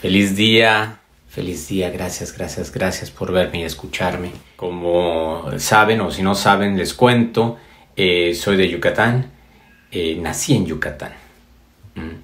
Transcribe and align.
Feliz 0.00 0.34
día, 0.34 0.96
feliz 1.28 1.68
día, 1.68 1.90
gracias, 1.90 2.34
gracias, 2.34 2.72
gracias 2.72 3.10
por 3.10 3.32
verme 3.32 3.60
y 3.60 3.64
escucharme. 3.64 4.30
Como 4.56 5.44
saben 5.58 6.00
o 6.00 6.10
si 6.10 6.22
no 6.22 6.34
saben, 6.34 6.78
les 6.78 6.94
cuento, 6.94 7.58
eh, 7.96 8.34
soy 8.34 8.56
de 8.56 8.70
Yucatán, 8.70 9.30
eh, 9.90 10.16
nací 10.18 10.56
en 10.56 10.64
Yucatán. 10.64 11.12
Mm. 11.96 12.14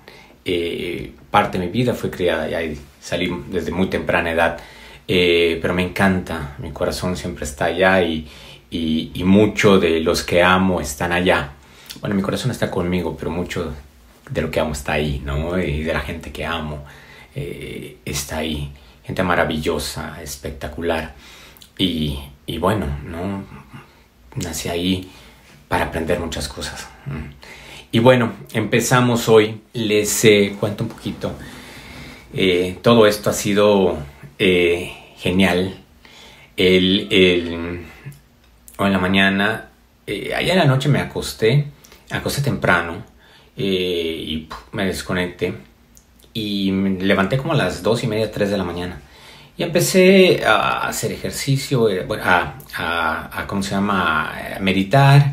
Eh, 0.46 1.12
parte 1.30 1.58
de 1.58 1.66
mi 1.66 1.70
vida 1.70 1.92
fue 1.92 2.10
criada 2.10 2.62
y 2.62 2.80
salí 2.98 3.30
desde 3.50 3.72
muy 3.72 3.88
temprana 3.88 4.30
edad, 4.30 4.58
pero 5.06 5.74
me 5.74 5.82
encanta, 5.82 6.56
mi 6.56 6.70
corazón 6.70 7.14
siempre 7.14 7.44
está 7.44 7.66
allá 7.66 8.00
y, 8.00 8.26
y, 8.70 9.10
y 9.12 9.24
mucho 9.24 9.78
de 9.78 10.00
los 10.00 10.22
que 10.22 10.42
amo 10.42 10.80
están 10.80 11.12
allá. 11.12 11.50
Bueno, 12.00 12.16
mi 12.16 12.22
corazón 12.22 12.52
está 12.52 12.70
conmigo, 12.70 13.14
pero 13.18 13.30
mucho 13.30 13.74
de 14.30 14.40
lo 14.40 14.50
que 14.50 14.60
amo 14.60 14.72
está 14.72 14.94
ahí, 14.94 15.20
¿no? 15.22 15.60
Y 15.60 15.82
de 15.82 15.92
la 15.92 16.00
gente 16.00 16.32
que 16.32 16.46
amo. 16.46 16.82
Eh, 17.38 17.98
está 18.06 18.38
ahí. 18.38 18.72
Gente 19.04 19.22
maravillosa, 19.22 20.20
espectacular. 20.22 21.14
Y, 21.78 22.18
bueno, 22.58 22.86
¿no? 23.04 23.44
Nací 24.36 24.70
ahí 24.70 25.10
para 25.68 25.84
aprender 25.84 26.18
muchas 26.18 26.48
cosas. 26.48 26.88
Mm. 27.04 27.30
Y 27.92 27.98
bueno, 27.98 28.32
empezamos 28.54 29.28
hoy. 29.28 29.60
Les 29.74 30.24
eh, 30.24 30.56
cuento 30.58 30.84
un 30.84 30.88
poquito. 30.88 31.34
Eh, 32.32 32.78
todo 32.80 33.06
esto 33.06 33.28
ha 33.30 33.34
sido 33.34 33.98
genial. 34.38 35.76
El, 36.56 37.86
hoy 38.78 38.86
en 38.86 38.92
la 38.92 38.98
mañana, 38.98 39.68
allá 40.06 40.52
en 40.52 40.58
la 40.58 40.64
noche 40.64 40.88
me 40.88 41.00
acosté, 41.00 41.66
acosté 42.10 42.40
temprano 42.40 43.04
y 43.56 44.48
me 44.72 44.86
desconecté 44.86 45.54
y 46.36 46.70
me 46.70 46.90
levanté 47.02 47.38
como 47.38 47.54
a 47.54 47.56
las 47.56 47.82
dos 47.82 48.04
y 48.04 48.06
media, 48.06 48.30
3 48.30 48.50
de 48.50 48.58
la 48.58 48.64
mañana. 48.64 49.00
Y 49.56 49.62
empecé 49.62 50.44
a 50.44 50.86
hacer 50.86 51.10
ejercicio, 51.10 51.88
eh, 51.88 52.06
a, 52.22 52.54
a, 52.76 53.40
a, 53.40 53.46
¿cómo 53.46 53.62
se 53.62 53.70
llama? 53.70 54.56
A 54.56 54.60
meditar, 54.60 55.32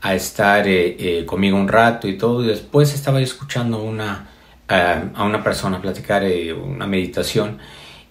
a 0.00 0.14
estar 0.14 0.68
eh, 0.68 0.96
eh, 0.96 1.24
conmigo 1.26 1.56
un 1.56 1.66
rato 1.66 2.06
y 2.06 2.16
todo. 2.16 2.44
Y 2.44 2.46
después 2.46 2.94
estaba 2.94 3.20
escuchando 3.20 3.82
una, 3.82 4.28
a 4.68 5.24
una 5.24 5.42
persona 5.42 5.82
platicar 5.82 6.22
una 6.62 6.86
meditación. 6.86 7.58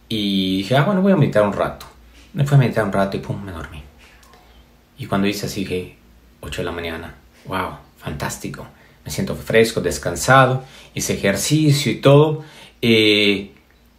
Y 0.10 0.58
dije, 0.58 0.76
ah, 0.76 0.84
bueno, 0.84 1.02
voy 1.02 1.14
a 1.14 1.16
meditar 1.16 1.44
un 1.44 1.54
rato. 1.54 1.86
Me 2.34 2.46
fui 2.46 2.56
a 2.56 2.60
meditar 2.60 2.84
un 2.84 2.92
rato 2.92 3.16
y 3.16 3.22
pum, 3.22 3.42
me 3.42 3.54
dormí. 3.54 3.82
Y 4.98 5.06
cuando 5.06 5.28
hice 5.28 5.46
así, 5.46 5.64
que 5.64 5.96
8 6.42 6.62
de 6.62 6.66
la 6.66 6.74
mañana, 6.74 7.16
wow, 7.46 7.78
fantástico 7.98 8.68
me 9.06 9.12
siento 9.12 9.36
fresco, 9.36 9.82
descansado, 9.82 10.64
hice 10.94 11.14
ejercicio 11.14 11.92
y 11.92 11.96
todo. 11.96 12.44
Eh, 12.82 13.52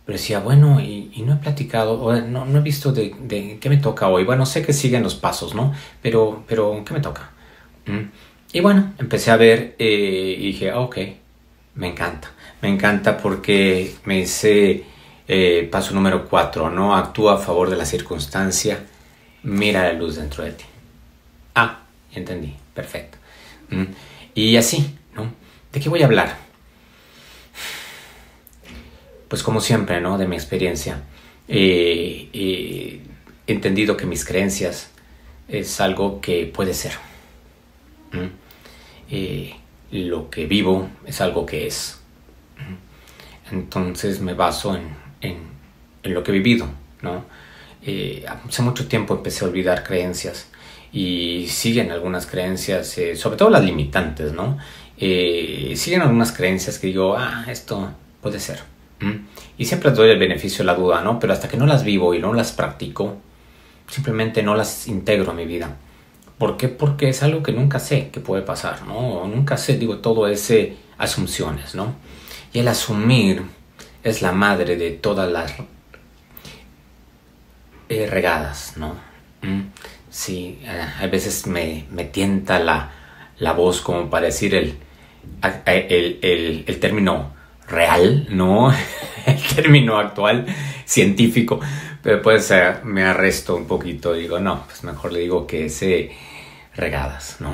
pero 0.05 0.19
decía, 0.19 0.41
bueno, 0.41 0.81
y, 0.81 1.23
no 1.25 1.35
he 1.35 1.37
platicado, 1.37 2.21
no, 2.23 2.45
no 2.45 2.59
he 2.59 2.63
visto 2.63 2.93
de, 2.93 3.15
de, 3.21 3.59
qué 3.59 3.71
me 3.71 3.79
toca 3.79 4.09
hoy. 4.09 4.25
Bueno, 4.25 4.45
sé 4.45 4.65
que 4.65 4.75
siguen 4.75 5.03
los 5.03 5.15
pasos, 5.15 5.55
¿no? 5.55 5.73
Pero, 6.03 6.45
pero 6.47 6.83
¿qué 6.85 6.93
me 6.93 7.01
toca? 7.01 7.31
¿Mm? 7.87 8.11
Y 8.53 8.61
bueno, 8.61 8.93
empecé 8.99 9.31
a 9.31 9.37
ver 9.37 9.75
eh, 9.79 10.37
y 10.39 10.47
dije, 10.49 10.73
ok, 10.73 10.99
me 11.77 11.89
encanta. 11.89 12.31
Me 12.61 12.69
encanta 12.69 13.17
porque 13.17 13.95
me 14.05 14.19
dice 14.19 14.85
eh, 15.27 15.69
paso 15.73 15.95
número 15.95 16.27
cuatro, 16.29 16.71
¿no? 16.71 16.95
Actúa 16.95 17.35
a 17.35 17.39
favor 17.39 17.71
de 17.71 17.77
la 17.77 17.87
circunstancia, 17.87 18.85
mira 19.43 19.85
la 19.85 19.95
luz 19.95 20.17
dentro 20.17 20.45
de 20.45 20.53
ti. 20.53 20.65
Ah, 21.55 21.81
entendí, 22.13 22.55
perfecto. 22.75 23.19
¿Mm? 23.71 23.85
Y 24.35 24.57
así, 24.57 24.97
¿no? 25.15 25.33
¿De 25.73 25.81
qué 25.81 25.89
voy 25.89 26.03
a 26.03 26.07
hablar? 26.07 26.37
Pues 29.29 29.43
como 29.43 29.61
siempre, 29.61 30.01
¿no? 30.01 30.19
De 30.19 30.27
mi 30.27 30.37
experiencia. 30.37 31.03
Eh, 31.49 32.29
he 33.47 33.53
entendido 33.53 33.97
que 33.97 34.07
mis 34.07 34.25
creencias 34.25 34.91
es 35.49 35.81
algo 35.81 36.21
que 36.21 36.47
puede 36.47 36.75
ser. 36.75 36.93
Eh, 39.11 39.55
lo 39.91 40.31
que 40.31 40.47
vivo 40.47 40.89
es 41.07 41.21
algo 41.21 41.47
que 41.47 41.67
es. 41.67 42.01
Entonces 43.51 44.21
me 44.21 44.35
baso 44.35 44.77
en, 45.21 45.55
lo 46.03 46.23
que 46.23 46.33
he 46.33 46.35
vivido, 46.35 46.69
¿no? 47.03 47.25
Eh, 47.87 48.25
hace 48.27 48.63
mucho 48.63 48.89
tiempo 48.89 49.15
empecé 49.15 49.45
a 49.45 49.49
olvidar 49.49 49.85
creencias 49.85 50.49
y 50.95 51.49
siguen 51.49 51.91
algunas 51.91 52.25
creencias, 52.25 52.97
eh, 52.99 53.17
sobre 53.17 53.37
todo 53.37 53.51
las 53.51 53.65
limitantes, 53.65 54.33
¿no? 54.33 54.59
Eh, 54.97 55.75
siguen 55.77 56.03
algunas 56.03 56.31
creencias 56.31 56.79
que 56.79 56.87
digo, 56.87 57.17
ah, 57.19 57.45
esto 57.49 57.91
puede 58.23 58.39
ser. 58.39 58.61
Y 59.59 59.67
siempre 59.67 59.91
doy 59.91 60.09
el 60.09 60.19
beneficio 60.19 60.59
de 60.59 60.65
la 60.67 60.75
duda, 60.77 61.03
¿no? 61.03 61.19
Pero 61.19 61.33
hasta 61.33 61.49
que 61.49 61.57
no 61.59 61.67
las 61.67 61.83
vivo 61.85 62.15
y 62.15 62.21
no 62.21 62.33
las 62.33 62.53
practico, 62.53 63.17
simplemente 63.89 64.43
no 64.43 64.55
las 64.55 64.87
integro 64.87 65.33
a 65.33 65.35
mi 65.35 65.45
vida. 65.45 65.77
¿Por 66.39 66.57
qué? 66.57 66.69
Porque 66.69 67.09
es 67.09 67.23
algo 67.25 67.43
que 67.43 67.53
nunca 67.53 67.81
sé 67.81 68.11
que 68.11 68.21
puede 68.21 68.43
pasar, 68.43 68.87
¿no? 68.87 69.27
Nunca 69.27 69.57
sé, 69.57 69.77
digo, 69.77 69.99
todo 69.99 70.29
ese 70.29 70.77
asunciones, 70.97 71.75
¿no? 71.75 71.97
Y 72.53 72.61
el 72.61 72.69
asumir 72.69 73.43
es 74.05 74.23
la 74.23 74.31
madre 74.31 74.77
de 74.77 74.93
todas 74.93 75.31
las 75.31 75.55
eh, 77.89 78.07
regadas, 78.07 78.75
¿no? 78.77 78.95
Sí, 80.15 80.61
eh, 80.63 80.81
a 81.01 81.07
veces 81.09 81.49
me, 81.49 81.87
me 81.91 82.05
tienta 82.05 82.61
la, 82.61 82.93
la, 83.41 83.53
voz 83.53 83.81
como 83.81 84.09
para 84.09 84.27
decir 84.27 84.55
el, 84.55 84.79
el, 85.67 86.65
el, 86.69 86.79
término 86.79 87.35
real, 87.67 88.29
¿no? 88.31 88.73
el 89.27 89.43
término 89.57 89.99
actual, 89.99 90.47
científico, 90.85 91.59
pero 92.01 92.23
pues 92.23 92.49
eh, 92.53 92.75
me 92.85 93.03
arresto 93.03 93.57
un 93.57 93.67
poquito, 93.67 94.13
digo, 94.13 94.39
no, 94.39 94.65
pues 94.67 94.85
mejor 94.85 95.13
le 95.13 95.19
digo 95.19 95.49
que 95.49 95.65
ese 95.65 96.13
regadas, 96.77 97.39
¿no? 97.41 97.51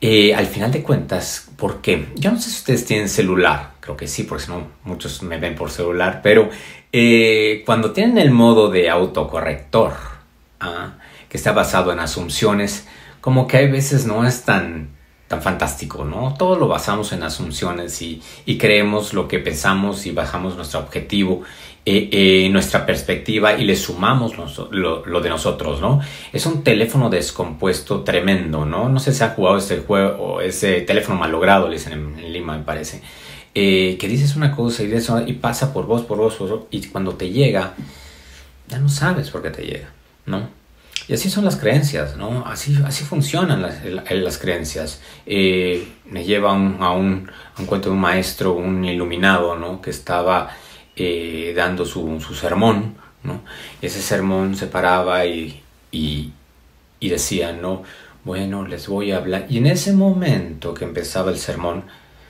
Eh, 0.00 0.36
al 0.36 0.46
final 0.46 0.70
de 0.70 0.84
cuentas, 0.84 1.48
¿por 1.56 1.80
qué? 1.80 2.06
Yo 2.14 2.30
no 2.30 2.38
sé 2.38 2.50
si 2.50 2.58
ustedes 2.58 2.84
tienen 2.84 3.08
celular, 3.08 3.72
creo 3.80 3.96
que 3.96 4.06
sí, 4.06 4.22
porque 4.22 4.44
si 4.44 4.52
no, 4.52 4.68
muchos 4.84 5.24
me 5.24 5.36
ven 5.36 5.56
por 5.56 5.68
celular, 5.68 6.20
pero 6.22 6.48
cuando 7.66 7.90
tienen 7.90 8.18
el 8.18 8.30
modo 8.30 8.70
de 8.70 8.88
autocorrector, 8.88 9.94
¿ah? 10.60 10.98
Que 11.32 11.38
está 11.38 11.52
basado 11.52 11.90
en 11.92 11.98
asunciones, 11.98 12.86
como 13.22 13.46
que 13.46 13.56
hay 13.56 13.70
veces 13.70 14.04
no 14.04 14.26
es 14.26 14.42
tan, 14.42 14.90
tan 15.28 15.40
fantástico, 15.40 16.04
¿no? 16.04 16.34
Todo 16.38 16.56
lo 16.56 16.68
basamos 16.68 17.10
en 17.14 17.22
asunciones 17.22 18.02
y, 18.02 18.20
creemos 18.58 19.14
lo 19.14 19.28
que 19.28 19.38
pensamos 19.38 20.04
y 20.04 20.10
bajamos 20.10 20.56
nuestro 20.56 20.80
objetivo, 20.80 21.40
eh, 21.86 22.10
eh, 22.12 22.50
nuestra 22.50 22.84
perspectiva 22.84 23.54
y 23.54 23.64
le 23.64 23.76
sumamos 23.76 24.34
lo, 24.36 25.20
de 25.22 25.28
nosotros, 25.30 25.80
¿no? 25.80 26.00
Es 26.34 26.44
un 26.44 26.62
teléfono 26.62 27.08
descompuesto 27.08 28.02
tremendo, 28.02 28.66
¿no? 28.66 28.90
No 28.90 29.00
sé 29.00 29.14
si 29.14 29.24
ha 29.24 29.30
jugado 29.30 29.56
ese 29.56 29.78
juego 29.78 30.42
ese 30.42 30.82
teléfono 30.82 31.18
malogrado, 31.18 31.66
le 31.66 31.76
dicen 31.76 31.94
en, 31.94 32.30
Lima, 32.30 32.58
me 32.58 32.64
parece. 32.64 33.00
Eh, 33.54 33.96
que 33.98 34.06
dices 34.06 34.36
una 34.36 34.54
cosa 34.54 34.82
y, 34.82 34.92
eso, 34.92 35.26
y 35.26 35.32
pasa 35.32 35.72
por 35.72 35.86
vos, 35.86 36.02
por 36.02 36.18
vos, 36.18 36.34
por 36.34 36.50
vos, 36.50 36.60
y 36.70 36.86
cuando 36.88 37.14
te 37.14 37.30
llega, 37.30 37.72
ya 38.68 38.78
no 38.78 38.90
sabes 38.90 39.30
por 39.30 39.40
qué 39.42 39.48
te 39.48 39.62
llega, 39.62 39.88
¿no? 40.26 40.60
Y 41.08 41.14
así 41.14 41.30
son 41.30 41.44
las 41.44 41.56
creencias, 41.56 42.16
¿no? 42.16 42.44
Así, 42.46 42.78
así 42.84 43.04
funcionan 43.04 43.62
las, 43.62 43.84
las 43.84 44.38
creencias. 44.38 45.00
Eh, 45.26 45.88
me 46.06 46.24
lleva 46.24 46.50
a, 46.50 46.54
un, 46.54 46.76
a, 46.80 46.92
un, 46.92 47.30
cuento 47.66 47.88
de 47.88 47.94
un 47.94 48.00
maestro, 48.00 48.52
un 48.52 48.84
iluminado, 48.84 49.56
¿no? 49.56 49.80
Que 49.80 49.90
estaba 49.90 50.50
eh, 50.96 51.52
dando 51.56 51.84
su, 51.84 52.20
su, 52.20 52.34
sermón, 52.34 52.94
¿no? 53.24 53.42
Ese 53.80 54.00
sermón 54.00 54.54
se 54.56 54.68
paraba 54.68 55.26
y, 55.26 55.62
y, 55.90 56.32
y 57.00 57.08
decía, 57.08 57.52
¿no? 57.52 57.82
Bueno, 58.24 58.64
les 58.66 58.86
voy 58.86 59.10
a 59.10 59.16
hablar. 59.16 59.46
Y 59.48 59.58
en 59.58 59.66
ese 59.66 59.92
momento 59.92 60.72
que 60.74 60.84
empezaba 60.84 61.30
el 61.30 61.38
sermón, 61.38 61.84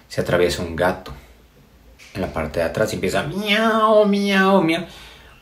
se 0.08 0.20
atraviesa 0.22 0.62
un 0.62 0.76
gato 0.76 1.12
en 2.14 2.20
la 2.20 2.32
parte 2.32 2.60
de 2.60 2.66
atrás 2.66 2.92
y 2.92 2.96
empieza 2.96 3.22
miau, 3.22 4.06
miau, 4.06 4.62
miau. 4.62 4.84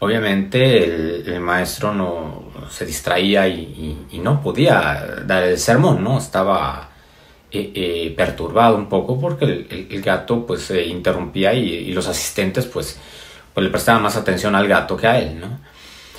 Obviamente 0.01 0.85
el, 0.85 1.41
maestro 1.41 1.93
no 1.93 2.50
se 2.71 2.87
distraía 2.87 3.49
y, 3.49 4.07
no 4.23 4.43
podía 4.43 5.23
dar 5.27 5.45
el 5.45 5.59
sermón, 5.59 6.05
¿no? 6.05 6.19
Estaba 6.19 6.91
eh, 7.51 7.73
eh, 7.75 8.15
perturbado 8.17 8.77
un 8.77 8.89
poco 8.89 9.21
porque 9.21 9.45
el, 9.45 10.03
gato 10.03 10.47
pues 10.47 10.63
se 10.63 10.87
interrumpía 10.87 11.53
y, 11.55 11.93
los 11.93 12.07
asistentes 12.07 12.67
pues, 12.67 12.99
pues, 13.55 13.65
le 13.65 13.71
prestaban 13.71 14.03
más 14.03 14.17
atención 14.17 14.55
al 14.55 14.69
gato 14.69 14.97
que 14.97 15.07
a 15.07 15.19
él, 15.19 15.41
¿no? 15.41 15.59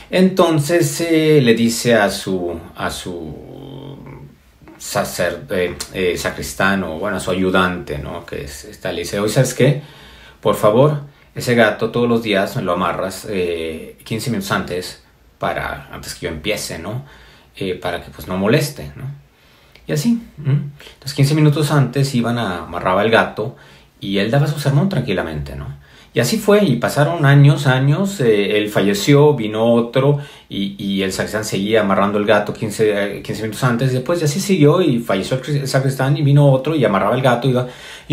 Entonces 0.10 1.00
eh, 1.02 1.40
le 1.42 1.54
dice 1.54 1.96
a 1.96 2.10
su, 2.10 2.60
a 2.76 2.90
su 2.92 3.34
sacer, 4.78 5.46
sacristán 6.18 6.84
o 6.84 7.00
bueno, 7.00 7.18
a 7.18 7.20
su 7.20 7.32
ayudante, 7.32 7.98
¿no? 7.98 8.26
Que 8.26 8.44
está, 8.44 8.92
le 8.92 9.02
dice, 9.02 9.20
oye, 9.20 9.32
¿sabes 9.32 9.54
qué? 9.54 9.82
Por 10.42 10.56
favor, 10.56 11.04
ese 11.34 11.56
gato 11.56 11.92
todos 11.92 12.10
los 12.10 12.24
días 12.24 12.58
lo 12.58 12.74
amarras 12.74 13.22
15 13.22 13.32
eh, 13.32 14.32
minutos 14.32 14.52
antes 14.52 15.04
para 15.42 15.90
antes 15.92 16.14
que 16.14 16.28
yo 16.28 16.32
empiece, 16.32 16.78
¿no? 16.78 17.04
Eh, 17.58 17.74
para 17.74 18.04
que 18.04 18.12
pues 18.12 18.28
no 18.28 18.38
moleste, 18.38 18.92
¿no? 18.96 19.06
Y 19.88 19.92
así. 19.92 20.22
Entonces 20.38 21.16
15 21.16 21.34
minutos 21.34 21.72
antes 21.72 22.14
iban 22.14 22.38
a 22.38 22.66
amarraba 22.66 23.02
el 23.04 23.10
gato 23.10 23.56
y 24.00 24.20
él 24.20 24.30
daba 24.30 24.46
su 24.46 24.60
sermón 24.60 24.88
tranquilamente, 24.88 25.56
¿no? 25.56 25.82
Y 26.14 26.20
así 26.20 26.38
fue, 26.38 26.64
y 26.64 26.76
pasaron 26.76 27.26
años, 27.26 27.66
años, 27.66 28.20
eh, 28.20 28.58
él 28.58 28.70
falleció, 28.70 29.34
vino 29.34 29.74
otro, 29.74 30.20
y, 30.50 30.76
y, 30.78 31.04
el 31.04 31.14
sacristán 31.14 31.46
seguía 31.46 31.82
amarrando 31.82 32.20
el 32.20 32.26
gato 32.26 32.54
15, 32.54 33.22
15 33.24 33.42
minutos 33.44 33.64
antes, 33.64 33.94
después 33.94 34.22
y 34.22 34.26
así 34.26 34.42
siguió, 34.42 34.82
y 34.82 35.00
falleció 35.00 35.40
el 35.48 35.68
sacristán, 35.70 36.18
y 36.18 36.22
vino 36.22 36.52
otro, 36.52 36.76
y 36.76 36.84
amarraba 36.84 37.16
el 37.16 37.22
gato, 37.22 37.50
y, 37.50 37.56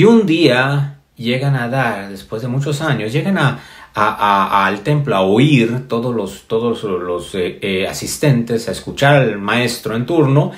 y 0.01 0.05
un 0.05 0.27
día 0.27 0.99
llegan 1.17 1.57
a 1.57 1.69
dar, 1.69 2.09
después 2.09 2.41
de 2.41 2.47
muchos 2.47 2.81
años, 2.81 3.13
llegan 3.13 3.37
a, 3.37 3.59
al 3.99 4.81
templo 4.81 5.17
a 5.17 5.21
oír 5.23 5.89
todos 5.89 6.15
los, 6.15 6.43
todos 6.47 6.83
los 6.85 7.35
eh, 7.35 7.59
eh, 7.61 7.87
asistentes, 7.87 8.69
a 8.69 8.73
escuchar 8.73 9.17
al 9.17 9.39
maestro 9.39 9.97
en 9.97 10.07
turno, 10.07 10.53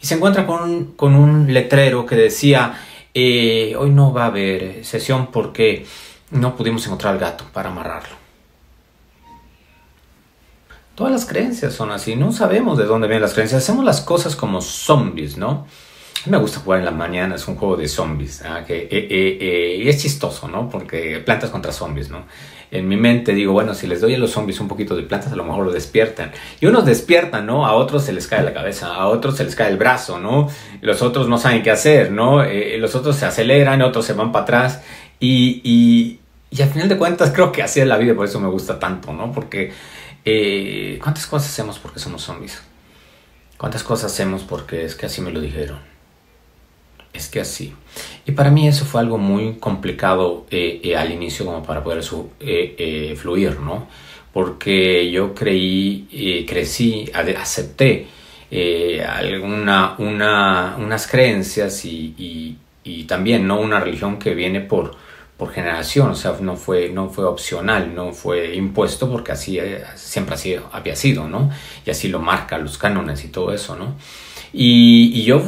y 0.00 0.06
se 0.06 0.14
encuentra 0.14 0.46
con, 0.46 0.92
con 0.92 1.14
un 1.14 1.52
letrero 1.52 2.04
que 2.04 2.16
decía, 2.16 2.74
hoy 3.14 3.90
no 3.90 4.12
va 4.12 4.24
a 4.24 4.26
haber 4.26 4.84
sesión 4.84 5.28
porque 5.30 5.86
no 6.30 6.56
pudimos 6.56 6.84
encontrar 6.86 7.14
al 7.14 7.20
gato 7.20 7.44
para 7.52 7.70
amarrarlo. 7.70 8.22
Todas 10.94 11.12
las 11.12 11.24
creencias 11.24 11.72
son 11.72 11.90
así, 11.90 12.16
no 12.16 12.32
sabemos 12.32 12.76
de 12.76 12.84
dónde 12.84 13.06
vienen 13.06 13.22
las 13.22 13.32
creencias, 13.32 13.62
hacemos 13.62 13.84
las 13.84 14.02
cosas 14.02 14.36
como 14.36 14.60
zombies, 14.60 15.38
¿no? 15.38 15.66
A 16.24 16.26
mí 16.26 16.30
me 16.30 16.38
gusta 16.38 16.60
jugar 16.60 16.80
en 16.80 16.84
la 16.84 16.92
mañana, 16.92 17.34
es 17.34 17.48
un 17.48 17.56
juego 17.56 17.76
de 17.76 17.88
zombies, 17.88 18.42
¿ah? 18.42 18.62
que, 18.64 18.82
eh, 18.82 18.88
eh, 18.90 19.38
eh, 19.40 19.82
y 19.82 19.88
es 19.88 20.00
chistoso, 20.00 20.46
¿no? 20.46 20.68
Porque 20.68 21.18
plantas 21.18 21.50
contra 21.50 21.72
zombies, 21.72 22.10
¿no? 22.10 22.26
En 22.72 22.88
mi 22.88 22.96
mente 22.96 23.34
digo, 23.34 23.52
bueno, 23.52 23.74
si 23.74 23.86
les 23.86 24.00
doy 24.00 24.14
a 24.14 24.18
los 24.18 24.32
zombies 24.32 24.58
un 24.58 24.66
poquito 24.66 24.96
de 24.96 25.04
plantas, 25.04 25.32
a 25.32 25.36
lo 25.36 25.44
mejor 25.44 25.66
lo 25.66 25.70
despiertan. 25.70 26.32
Y 26.60 26.66
unos 26.66 26.84
despiertan, 26.84 27.46
¿no? 27.46 27.66
A 27.66 27.74
otros 27.74 28.02
se 28.02 28.12
les 28.12 28.26
cae 28.26 28.42
la 28.42 28.52
cabeza, 28.52 28.94
a 28.94 29.06
otros 29.06 29.36
se 29.36 29.44
les 29.44 29.54
cae 29.54 29.70
el 29.70 29.76
brazo, 29.76 30.18
¿no? 30.18 30.48
Los 30.80 31.02
otros 31.02 31.28
no 31.28 31.38
saben 31.38 31.62
qué 31.62 31.70
hacer, 31.70 32.10
¿no? 32.10 32.42
los 32.42 32.94
otros 32.96 33.14
se 33.14 33.26
aceleran, 33.26 33.80
otros 33.82 34.04
se 34.04 34.14
van 34.14 34.32
para 34.32 34.42
atrás. 34.42 34.82
y, 35.20 36.18
y 36.52 36.62
al 36.62 36.68
final 36.68 36.88
de 36.88 36.98
cuentas 36.98 37.30
creo 37.34 37.50
que 37.50 37.62
así 37.62 37.80
es 37.80 37.86
la 37.86 37.96
vida, 37.96 38.14
por 38.14 38.26
eso 38.26 38.38
me 38.38 38.48
gusta 38.48 38.78
tanto, 38.78 39.12
¿no? 39.12 39.32
Porque 39.32 39.72
eh, 40.24 40.98
¿cuántas 41.02 41.26
cosas 41.26 41.50
hacemos 41.50 41.78
porque 41.78 41.98
somos 41.98 42.22
zombies? 42.22 42.62
¿Cuántas 43.56 43.82
cosas 43.82 44.12
hacemos 44.12 44.42
porque 44.42 44.84
es 44.84 44.94
que 44.94 45.06
así 45.06 45.20
me 45.20 45.32
lo 45.32 45.40
dijeron? 45.40 45.91
Es 47.12 47.28
que 47.28 47.40
así. 47.40 47.74
Y 48.26 48.32
para 48.32 48.50
mí 48.50 48.66
eso 48.66 48.84
fue 48.84 49.00
algo 49.00 49.18
muy 49.18 49.56
complicado 49.56 50.46
eh, 50.50 50.80
eh, 50.82 50.96
al 50.96 51.12
inicio 51.12 51.44
como 51.44 51.62
para 51.62 51.84
poder 51.84 52.02
su, 52.02 52.30
fluir, 53.16 53.60
¿no? 53.60 53.88
Porque 54.32 55.10
yo 55.10 55.34
creí, 55.34 56.44
crecí, 56.48 57.10
acepté 57.12 58.06
alguna, 59.06 59.94
una, 59.98 60.76
unas 60.78 61.06
creencias 61.06 61.84
y, 61.84 62.56
también, 63.06 63.46
¿no? 63.46 63.60
Una 63.60 63.78
religión 63.78 64.18
que 64.18 64.34
viene 64.34 64.60
por 64.60 64.96
por 65.42 65.52
generación, 65.52 66.08
o 66.08 66.14
sea, 66.14 66.36
no 66.40 66.54
fue, 66.54 66.90
no 66.90 67.08
fue 67.08 67.24
opcional, 67.24 67.96
no 67.96 68.12
fue 68.12 68.54
impuesto 68.54 69.10
porque 69.10 69.32
así 69.32 69.58
eh, 69.58 69.82
siempre 69.96 70.36
así 70.36 70.56
había 70.70 70.94
sido, 70.94 71.26
¿no? 71.26 71.50
Y 71.84 71.90
así 71.90 72.06
lo 72.06 72.20
marca 72.20 72.58
los 72.58 72.78
cánones 72.78 73.24
y 73.24 73.28
todo 73.28 73.52
eso, 73.52 73.74
¿no? 73.74 73.96
Y, 74.54 75.22
yo 75.24 75.40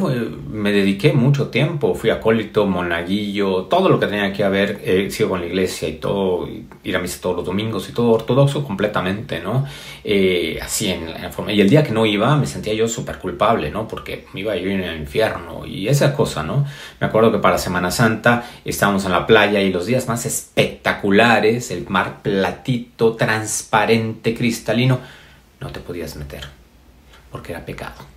me 0.49 0.71
dediqué 0.71 1.13
mucho 1.13 1.49
tiempo, 1.49 1.93
fui 1.93 2.09
acólito, 2.09 2.65
monaguillo, 2.65 3.65
todo 3.65 3.87
lo 3.87 3.99
que 3.99 4.07
tenía 4.07 4.33
que 4.33 4.47
ver, 4.49 4.81
eh, 4.83 5.11
sigo 5.11 5.29
con 5.29 5.41
la 5.41 5.45
iglesia 5.45 5.87
y 5.87 5.93
todo, 5.93 6.49
ir 6.83 6.95
a 6.95 6.99
misa 6.99 7.21
todos 7.21 7.35
los 7.35 7.45
domingos 7.45 7.87
y 7.87 7.91
todo 7.91 8.11
ortodoxo 8.11 8.63
completamente, 8.63 9.39
¿no? 9.41 9.65
Eh, 10.03 10.57
así 10.59 10.89
en 10.89 11.11
la 11.21 11.31
forma. 11.31 11.51
Y 11.51 11.61
el 11.61 11.69
día 11.69 11.83
que 11.83 11.91
no 11.91 12.05
iba 12.07 12.35
me 12.35 12.47
sentía 12.47 12.73
yo 12.73 12.87
súper 12.87 13.19
culpable, 13.19 13.69
¿no? 13.69 13.87
Porque 13.87 14.25
me 14.33 14.39
iba 14.39 14.57
ir 14.57 14.69
en 14.69 14.83
el 14.83 14.99
infierno 15.01 15.67
y 15.67 15.87
esa 15.87 16.15
cosa, 16.15 16.41
¿no? 16.41 16.65
Me 16.99 17.05
acuerdo 17.05 17.31
que 17.31 17.37
para 17.37 17.59
Semana 17.59 17.91
Santa 17.91 18.49
estábamos 18.65 19.05
en 19.05 19.11
la 19.11 19.27
playa 19.27 19.61
y 19.61 19.71
los 19.71 19.85
días 19.85 20.07
más 20.07 20.25
espectaculares, 20.25 21.69
el 21.69 21.87
mar 21.89 22.21
platito, 22.23 23.13
transparente, 23.13 24.33
cristalino, 24.33 24.99
no 25.59 25.69
te 25.69 25.79
podías 25.79 26.15
meter 26.15 26.47
porque 27.31 27.51
era 27.51 27.65
pecado 27.65 28.14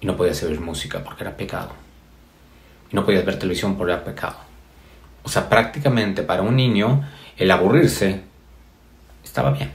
y 0.00 0.06
no 0.06 0.16
podías 0.16 0.42
oír 0.42 0.60
música 0.60 1.02
porque 1.04 1.24
era 1.24 1.36
pecado. 1.36 1.70
Y 2.90 2.96
no 2.96 3.04
podías 3.04 3.24
ver 3.24 3.38
televisión 3.38 3.76
porque 3.76 3.92
era 3.92 4.04
pecado. 4.04 4.36
O 5.22 5.28
sea, 5.28 5.48
prácticamente 5.48 6.22
para 6.22 6.42
un 6.42 6.56
niño 6.56 7.04
el 7.36 7.50
aburrirse 7.50 8.20
estaba 9.24 9.50
bien. 9.50 9.70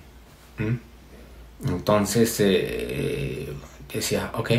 Entonces 1.64 2.36
eh, 2.40 3.54
decía, 3.94 4.32
ok. 4.34 4.52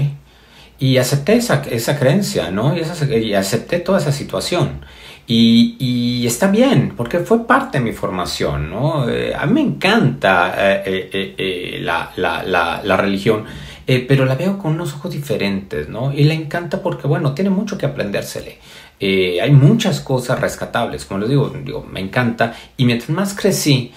Y 0.79 0.99
acepté 0.99 1.37
esa, 1.37 1.63
esa 1.71 1.99
creencia, 1.99 2.51
¿no? 2.51 2.77
Y, 2.77 3.35
acepté 3.35 3.79
toda 3.81 3.99
esa 3.99 4.13
situación. 4.13 4.85
Y, 5.27 6.25
está 6.27 6.49
bien, 6.49 6.95
porque 6.97 7.21
fue 7.21 7.47
parte 7.47 7.79
de 7.79 7.85
mi 7.85 7.93
formación, 7.93 8.71
¿no? 8.71 9.09
Eh, 9.09 9.35
a 9.35 9.47
mí 9.47 9.55
me 9.55 9.61
encanta 9.63 10.55
eh, 10.85 11.79
la, 11.83 12.13
la, 12.17 12.81
la 12.83 12.97
religión 12.97 13.45
eh, 13.89 14.05
pero 14.07 14.25
la 14.25 14.35
veo 14.35 14.59
con 14.59 14.73
unos 14.73 14.95
ojos 14.95 15.13
diferentes, 15.13 15.89
¿no? 15.89 16.13
Y 16.13 16.25
le 16.25 16.35
encanta 16.35 16.83
porque, 16.83 17.07
bueno, 17.07 17.35
tiene 17.35 17.51
mucho 17.51 17.79
que 17.79 17.87
aprendérsele. 17.87 18.59
Eh, 18.99 19.41
hay 19.41 19.53
muchas 19.53 20.01
cosas 20.01 20.41
rescatables, 20.41 21.05
como 21.05 21.21
les 21.21 21.29
digo, 21.29 21.87
me 21.89 22.01
encanta. 22.01 22.55
Y 22.77 22.85
mientras 22.85 23.11
más 23.11 23.35
crecí, 23.35 23.93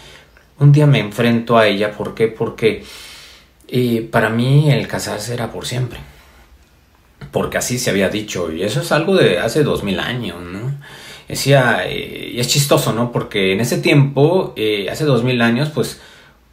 un 0.60 0.72
día 0.72 0.86
me 0.86 1.00
enfrento 1.00 1.58
a 1.58 1.66
ella. 1.66 1.92
¿Por 1.92 2.14
qué? 2.14 2.28
Porque 2.28 2.84
eh, 3.68 4.08
para 4.12 4.30
mí 4.30 4.72
el 4.72 4.88
casarse 4.88 5.34
era 5.34 5.52
por 5.52 5.66
siempre. 5.66 6.00
Porque 7.32 7.58
así 7.58 7.80
se 7.80 7.90
había 7.90 8.10
dicho. 8.10 8.52
Y 8.52 8.62
eso 8.62 8.82
es 8.82 8.92
algo 8.92 9.16
de 9.16 9.40
hace 9.40 9.64
dos 9.64 9.84
mil 9.84 10.00
años, 10.00 10.38
¿no? 10.40 10.78
Decía, 11.28 11.84
y 11.92 12.40
es 12.40 12.48
chistoso, 12.48 12.94
¿no? 12.94 13.12
Porque 13.12 13.54
en 13.54 13.60
ese 13.62 13.80
tiempo, 13.80 14.56
hace 14.92 15.06
dos 15.06 15.24
mil 15.24 15.42
años, 15.42 15.70
pues 15.70 16.00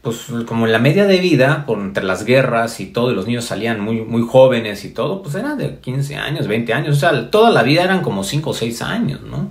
pues 0.06 0.26
como 0.46 0.68
la 0.68 0.78
media 0.78 1.04
de 1.04 1.18
vida, 1.18 1.64
por 1.66 1.80
entre 1.80 2.04
las 2.04 2.24
guerras 2.24 2.78
y 2.78 2.86
todo, 2.86 3.10
y 3.10 3.14
los 3.16 3.26
niños 3.26 3.44
salían 3.44 3.80
muy, 3.80 4.02
muy 4.02 4.22
jóvenes 4.22 4.84
y 4.84 4.90
todo, 4.90 5.20
pues 5.20 5.34
era 5.34 5.56
de 5.56 5.80
15 5.80 6.14
años, 6.14 6.46
20 6.46 6.72
años, 6.72 6.96
o 6.96 7.00
sea, 7.00 7.28
toda 7.28 7.50
la 7.50 7.64
vida 7.64 7.82
eran 7.82 8.02
como 8.02 8.22
5 8.22 8.50
o 8.50 8.54
6 8.54 8.82
años, 8.82 9.22
¿no? 9.22 9.50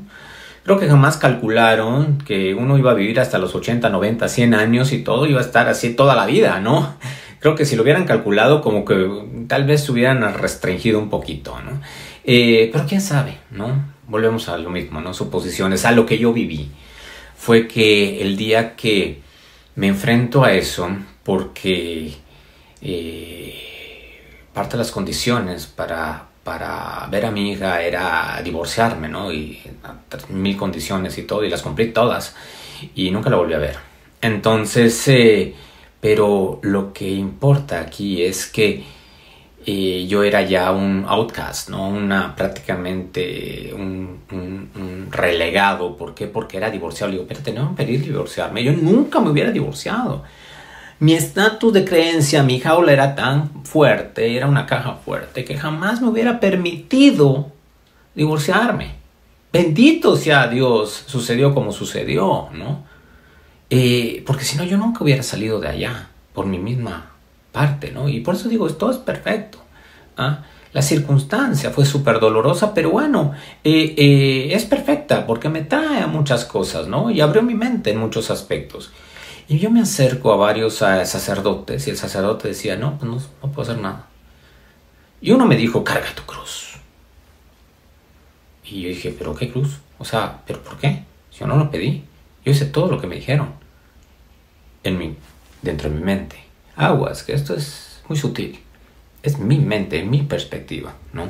Creo 0.64 0.80
que 0.80 0.88
jamás 0.88 1.18
calcularon 1.18 2.20
que 2.20 2.54
uno 2.54 2.78
iba 2.78 2.92
a 2.92 2.94
vivir 2.94 3.20
hasta 3.20 3.38
los 3.38 3.54
80, 3.54 3.90
90, 3.90 4.30
100 4.30 4.54
años 4.54 4.94
y 4.94 5.04
todo 5.04 5.26
iba 5.26 5.40
a 5.40 5.44
estar 5.44 5.68
así 5.68 5.94
toda 5.94 6.16
la 6.16 6.26
vida, 6.26 6.62
¿no? 6.62 6.96
Creo 7.42 7.56
que 7.56 7.66
si 7.66 7.76
lo 7.76 7.84
hubieran 7.84 8.06
calculado, 8.06 8.62
como 8.62 8.86
que 8.86 9.10
tal 9.50 9.66
vez 9.66 9.84
se 9.84 9.92
hubieran 9.92 10.22
restringido 10.36 11.00
un 11.00 11.10
poquito, 11.10 11.60
¿no? 11.60 11.82
Eh, 12.24 12.70
pero 12.72 12.86
quién 12.88 13.02
sabe, 13.02 13.40
¿no? 13.52 13.94
Volvemos 14.08 14.48
a 14.48 14.58
lo 14.58 14.70
mismo, 14.70 15.02
¿no? 15.02 15.14
Suposiciones, 15.14 15.84
a 15.84 15.92
lo 15.92 16.06
que 16.06 16.18
yo 16.18 16.32
viví. 16.32 16.72
Fue 17.36 17.68
que 17.68 18.22
el 18.22 18.38
día 18.38 18.78
que 18.78 19.25
me 19.76 19.88
enfrento 19.88 20.44
a 20.44 20.54
eso 20.54 20.90
porque 21.24 22.14
eh, 22.82 23.62
parte 24.54 24.74
de 24.74 24.78
las 24.78 24.92
condiciones 24.92 25.66
para, 25.68 26.28
para 26.44 27.08
ver 27.10 27.26
a 27.26 27.32
mi 27.32 27.52
hija 27.52 27.82
era 27.82 28.42
divorciarme, 28.44 29.10
¿no? 29.10 29.32
Y 29.34 29.62
mil 30.30 30.56
condiciones 30.56 31.18
y 31.18 31.24
todo, 31.24 31.44
y 31.44 31.50
las 31.50 31.62
cumplí 31.62 31.92
todas, 31.92 32.36
y 32.96 33.12
nunca 33.12 33.30
la 33.30 33.38
volví 33.38 33.54
a 33.54 33.60
ver. 33.60 33.78
Entonces, 34.22 35.08
eh, 35.08 35.54
pero 36.00 36.60
lo 36.62 36.94
que 36.94 37.10
importa 37.10 37.80
aquí 37.80 38.24
es 38.24 38.46
que 38.48 38.84
yo 39.66 40.24
era 40.24 40.44
ya 40.44 40.72
un 40.72 41.06
outcast, 41.08 41.70
¿no? 41.70 41.90
Una 41.90 42.36
prácticamente 42.36 43.74
un, 43.74 45.10
relegado. 45.10 45.98
¿Por 45.98 46.14
qué? 46.14 46.28
Porque 46.28 46.58
era 46.58 46.70
divorciado. 46.70 47.12
Le 47.12 47.18
digo, 47.18 47.28
pero 47.28 47.42
tenía 47.42 47.68
que 47.70 47.84
pedir 47.84 48.04
divorciarme. 48.04 48.64
Yo 48.64 48.74
nunca 48.74 49.20
me 49.20 49.30
hubiera 49.30 49.52
divorciado. 49.52 50.24
Mi 51.00 51.14
estatus 51.14 51.74
de 51.74 51.84
creencia, 51.84 52.44
mi 52.44 52.60
jaula 52.60 52.94
era 52.94 53.16
tan 53.16 53.66
fuerte, 53.66 54.38
era 54.38 54.48
una 54.48 54.66
caja 54.66 54.96
fuerte, 55.04 55.44
que 55.44 55.58
jamás 55.58 56.02
me 56.02 56.08
hubiera 56.08 56.40
permitido 56.40 57.52
divorciarme. 58.14 58.94
Bendito 59.52 60.16
sea 60.16 60.48
Dios, 60.48 61.04
sucedió 61.08 61.54
como 61.54 61.72
sucedió, 61.72 62.50
¿no? 62.54 62.86
Eh, 63.70 64.24
porque 64.26 64.46
si 64.46 64.58
no, 64.58 64.64
yo 64.64 64.78
nunca 64.78 65.04
hubiera 65.04 65.24
salido 65.24 65.60
de 65.60 65.68
allá 65.70 66.10
por 66.34 66.46
mi 66.46 66.60
misma 66.60 67.15
parte, 67.56 67.90
¿no? 67.92 68.10
Y 68.10 68.20
por 68.20 68.36
eso 68.36 68.50
digo, 68.50 68.70
todo 68.72 68.92
es 68.92 68.98
perfecto. 68.98 69.60
¿ah? 70.18 70.44
La 70.74 70.82
circunstancia 70.82 71.72
fue 71.72 71.86
súper 71.86 72.20
dolorosa, 72.20 72.74
pero 72.74 72.90
bueno, 72.92 73.32
eh, 73.64 73.96
eh, 73.98 74.50
es 74.52 74.66
perfecta 74.66 75.26
porque 75.26 75.48
me 75.48 75.62
trae 75.62 76.02
a 76.02 76.08
muchas 76.08 76.44
cosas, 76.44 76.90
¿no? 76.90 77.10
Y 77.10 77.22
abrió 77.22 77.42
mi 77.42 77.56
mente 77.56 77.92
en 77.92 77.98
muchos 77.98 78.30
aspectos. 78.30 78.92
Y 79.48 79.58
yo 79.58 79.72
me 79.72 79.80
acerco 79.80 80.34
a 80.34 80.36
varios 80.36 80.82
eh, 80.82 81.06
sacerdotes 81.06 81.88
y 81.88 81.92
el 81.92 81.98
sacerdote 81.98 82.50
decía, 82.50 82.76
no, 82.76 82.98
pues 82.98 83.10
no, 83.10 83.18
no 83.42 83.52
puedo 83.54 83.62
hacer 83.62 83.82
nada. 83.82 84.08
Y 85.22 85.32
uno 85.32 85.46
me 85.46 85.56
dijo, 85.56 85.82
carga 85.82 86.14
tu 86.14 86.24
cruz. 86.24 86.74
Y 88.66 88.82
yo 88.82 88.90
dije, 88.90 89.16
¿pero 89.18 89.34
qué 89.34 89.50
cruz? 89.50 89.78
O 89.98 90.04
sea, 90.04 90.42
¿pero 90.46 90.62
por 90.62 90.78
qué? 90.78 91.06
Yo 91.40 91.48
no 91.48 91.56
lo 91.56 91.72
pedí. 91.72 92.04
Yo 92.44 92.52
hice 92.52 92.66
todo 92.66 92.88
lo 92.92 93.00
que 93.00 93.08
me 93.08 93.16
dijeron. 93.16 93.54
En 94.84 95.16
dentro 95.62 95.90
de 95.90 95.96
mi 95.96 96.04
mente 96.04 96.45
aguas, 96.76 97.24
que 97.24 97.34
esto 97.34 97.56
es 97.56 98.02
muy 98.08 98.18
sutil. 98.18 98.60
Es 99.24 99.40
mi 99.40 99.58
mente, 99.58 100.04
mi 100.04 100.22
perspectiva, 100.24 100.94
¿no? 101.14 101.30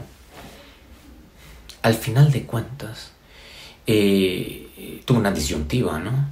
Al 1.82 1.94
final 1.94 2.32
de 2.32 2.44
cuentas, 2.44 3.12
eh, 3.88 5.02
tuve 5.06 5.20
una 5.20 5.32
disyuntiva, 5.32 6.00
¿no? 6.00 6.30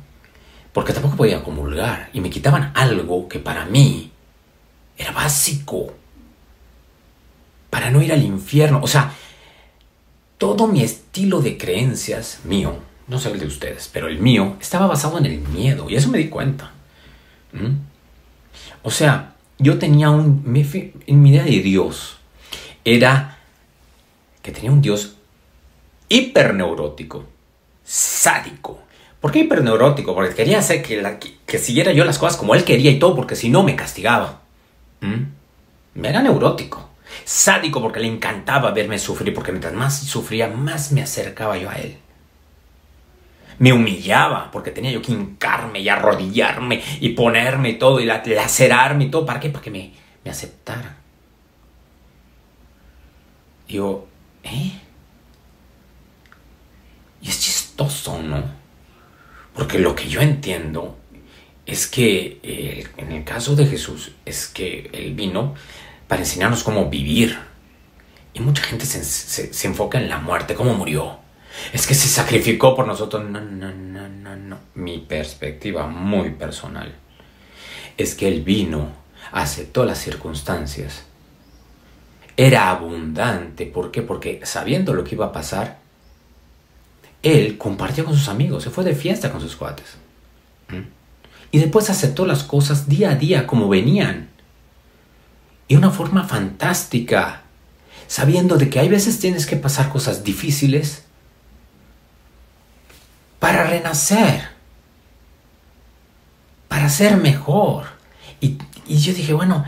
Porque 0.74 0.93
tampoco 0.93 1.15
podía 1.15 1.43
comulgar 1.43 2.10
y 2.13 2.20
me 2.20 2.29
quitaban 2.29 2.72
algo 2.75 3.29
que 3.29 3.39
para 3.39 3.65
mí 3.65 4.12
era 4.98 5.12
básico 5.12 5.93
para 7.70 7.91
no 7.91 8.01
ir 8.01 8.12
al 8.12 8.24
infierno. 8.24 8.82
O 8.82 8.88
sea, 8.88 9.13
todo 10.38 10.67
mi 10.67 10.82
estilo 10.82 11.41
de 11.41 11.58
creencias 11.58 12.39
mío, 12.43 12.75
no 13.08 13.20
sé 13.20 13.32
el 13.32 13.39
de 13.39 13.46
ustedes, 13.46 13.89
pero 13.91 14.08
el 14.08 14.20
mío 14.20 14.58
estaba 14.60 14.88
basado 14.88 15.17
en 15.20 15.25
el 15.25 15.39
miedo 15.39 15.89
y 15.89 15.96
eso 15.96 16.10
me 16.10 16.17
di 16.17 16.29
cuenta. 16.29 16.72
O 18.81 18.91
sea, 18.91 19.36
yo 19.57 19.77
tenía 19.79 20.10
un... 20.10 20.43
En 21.07 21.22
mi 21.22 21.29
idea 21.31 21.43
de 21.43 21.60
Dios 21.62 22.17
era 22.86 23.38
que 24.41 24.51
tenía 24.51 24.72
un 24.72 24.81
Dios 24.81 25.15
hiperneurótico, 26.10 27.25
sádico. 27.83 28.79
¿Por 29.22 29.31
qué 29.31 29.39
hiperneurótico? 29.39 30.13
Porque 30.13 30.36
quería 30.36 30.60
hacer 30.60 30.83
que, 30.83 31.01
que, 31.45 31.57
siguiera 31.57 31.93
yo 31.93 32.03
las 32.03 32.19
cosas 32.19 32.38
como 32.38 32.55
él 32.55 32.65
quería 32.65 32.91
y 32.91 33.00
todo, 33.00 33.15
porque 33.15 33.38
si 33.38 33.50
no 33.50 33.63
me 33.63 33.75
castigaba. 33.75 34.41
¿Mm? 35.00 35.24
Me 35.95 36.10
era 36.10 36.22
neurótico. 36.22 36.89
Sádico 37.24 37.81
porque 37.81 38.01
le 38.01 38.07
encantaba 38.07 38.72
verme 38.72 39.00
sufrir, 39.00 39.33
porque 39.33 39.51
mientras 39.51 39.74
más 39.74 39.98
sufría, 40.00 40.50
más 40.50 40.91
me 40.91 41.01
acercaba 41.01 41.57
yo 41.57 41.69
a 41.69 41.75
él. 41.75 41.98
Me 43.60 43.74
humillaba 43.74 44.50
porque 44.51 44.72
tenía 44.72 44.91
yo 44.91 45.01
que 45.01 45.12
hincarme 45.12 45.79
y 45.79 45.89
arrodillarme 45.89 46.81
y 47.00 47.10
ponerme 47.10 47.74
todo 47.74 48.00
y 48.00 48.05
lacerarme 48.05 49.05
y 49.05 49.10
todo. 49.10 49.25
¿Para 49.25 49.39
qué? 49.39 49.50
Para 49.50 49.63
que 49.63 49.72
me, 49.72 49.91
me 50.24 50.31
aceptara. 50.31 50.98
Yo, 53.67 54.07
¿eh? 54.43 54.72
Y 57.22 57.29
es 57.29 57.39
chistoso, 57.39 58.22
¿no? 58.22 58.43
Porque 59.53 59.79
lo 59.79 59.95
que 59.95 60.10
yo 60.10 60.22
entiendo 60.22 60.98
es 61.65 61.88
que 61.88 62.39
eh, 62.43 62.88
en 62.98 63.12
el 63.12 63.24
caso 63.24 63.55
de 63.55 63.65
Jesús 63.65 64.12
es 64.25 64.48
que 64.48 64.89
él 64.93 65.13
vino 65.13 65.55
para 66.07 66.22
enseñarnos 66.22 66.63
cómo 66.63 66.89
vivir. 66.89 67.38
Y 68.33 68.39
mucha 68.39 68.63
gente 68.63 68.86
se, 68.86 69.67
enfoca 69.67 70.00
en 70.00 70.10
la 70.10 70.17
muerte, 70.19 70.55
cómo 70.55 70.74
murió. 70.74 71.19
Es 71.72 71.88
que 71.88 71.93
se 71.93 72.07
sacrificó 72.07 72.75
por 72.75 72.88
nosotros. 72.88 73.24
No, 73.29 73.39
no, 73.41 73.72
no, 73.72 74.07
no, 74.07 74.36
no. 74.36 74.60
Mi 74.75 75.00
perspectiva 75.00 75.88
muy 75.88 76.31
personal 76.31 76.93
es 77.98 78.15
que 78.15 78.27
Él 78.27 78.41
vino, 78.41 78.89
aceptó 79.31 79.86
las 79.86 80.00
circunstancias. 80.00 81.03
Era 82.36 82.69
abundante. 82.69 83.65
¿Por 83.65 83.91
qué? 83.91 84.01
Porque 84.01 84.41
sabiendo 84.43 84.93
lo 84.93 85.03
que 85.03 85.15
iba 85.15 85.27
a 85.27 85.31
pasar, 85.31 85.79
Él 87.22 87.57
compartió 87.57 88.05
con 88.05 88.15
sus 88.15 88.29
amigos, 88.29 88.63
se 88.63 88.69
fue 88.69 88.83
de 88.83 88.95
fiesta 88.95 89.31
con 89.31 89.41
sus 89.41 89.55
cuates. 89.55 89.98
¿Mm? 90.69 90.88
Y 91.51 91.60
después 91.60 91.89
aceptó 91.91 92.25
las 92.25 92.43
cosas 92.43 92.89
día 92.89 93.12
a 93.12 93.15
día 93.15 93.45
como 93.45 93.69
venían 93.69 94.29
y 95.67 95.75
una 95.75 95.91
forma 95.91 96.24
fantástica, 96.24 97.43
sabiendo 98.07 98.57
de 98.57 98.69
que 98.69 98.79
hay 98.79 98.89
veces 98.89 99.19
tienes 99.19 99.45
que 99.45 99.55
pasar 99.55 99.89
cosas 99.89 100.24
difíciles 100.24 101.03
para 103.43 103.65
renacer, 103.65 104.41
para 106.69 106.88
ser 106.88 107.17
mejor. 107.17 107.83
Y, 108.39 108.55
yo 108.88 109.13
dije, 109.13 109.33
bueno, 109.33 109.65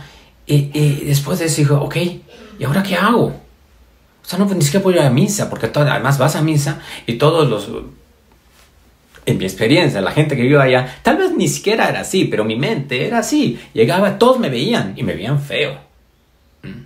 eh, 0.48 0.72
eh, 0.74 1.04
después 1.06 1.40
de 1.40 1.48
eso 1.48 1.58
dije, 1.58 1.74
ok, 1.74 1.96
¿y 2.58 2.64
ahora 2.64 2.82
qué 2.82 2.96
hago? 2.96 3.26
O 3.26 4.26
sea, 4.26 4.40
no 4.40 4.46
pues, 4.46 4.58
ni 4.58 4.64
siquiera 4.64 4.82
puedo 4.82 4.98
ir 4.98 5.04
a 5.04 5.10
misa, 5.10 5.50
porque 5.50 5.70
además 5.76 6.18
vas 6.18 6.38
a 6.38 6.42
misa 6.42 6.80
y 7.06 7.16
todos 7.16 7.50
los 7.50 7.70
en 9.26 9.38
mi 9.38 9.44
experiencia, 9.44 10.00
la 10.00 10.12
gente 10.12 10.38
que 10.38 10.44
vive 10.44 10.62
allá, 10.62 11.00
tal 11.02 11.18
vez 11.18 11.34
ni 11.34 11.50
siquiera 11.50 11.90
era 11.90 12.00
así, 12.00 12.24
pero 12.26 12.46
mi 12.46 12.56
mente 12.56 13.06
era 13.06 13.20
así. 13.20 13.60
Llegaba, 13.74 14.18
todos 14.18 14.40
me 14.40 14.48
veían 14.48 14.94
y 14.96 15.04
me 15.04 15.16
veían 15.16 15.42
feo. 15.42 15.78
Mm. 16.64 16.86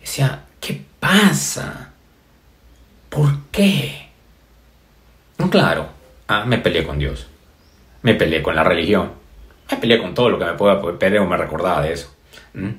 Decía, 0.00 0.44
¿qué 0.58 0.80
pasa? 0.98 1.90
¿Por 3.10 3.42
qué? 3.50 3.99
Claro, 5.48 5.88
ah, 6.28 6.44
me 6.44 6.58
peleé 6.58 6.84
con 6.84 6.98
Dios. 6.98 7.26
Me 8.02 8.14
peleé 8.14 8.42
con 8.42 8.56
la 8.56 8.64
religión. 8.64 9.12
Me 9.70 9.76
peleé 9.76 10.00
con 10.00 10.14
todo 10.14 10.28
lo 10.28 10.38
que 10.38 10.44
me 10.44 10.54
pueda 10.54 10.80
pedir 10.98 11.20
o 11.20 11.26
me 11.26 11.36
recordaba 11.36 11.82
de 11.82 11.92
eso. 11.92 12.14
Mm. 12.54 12.70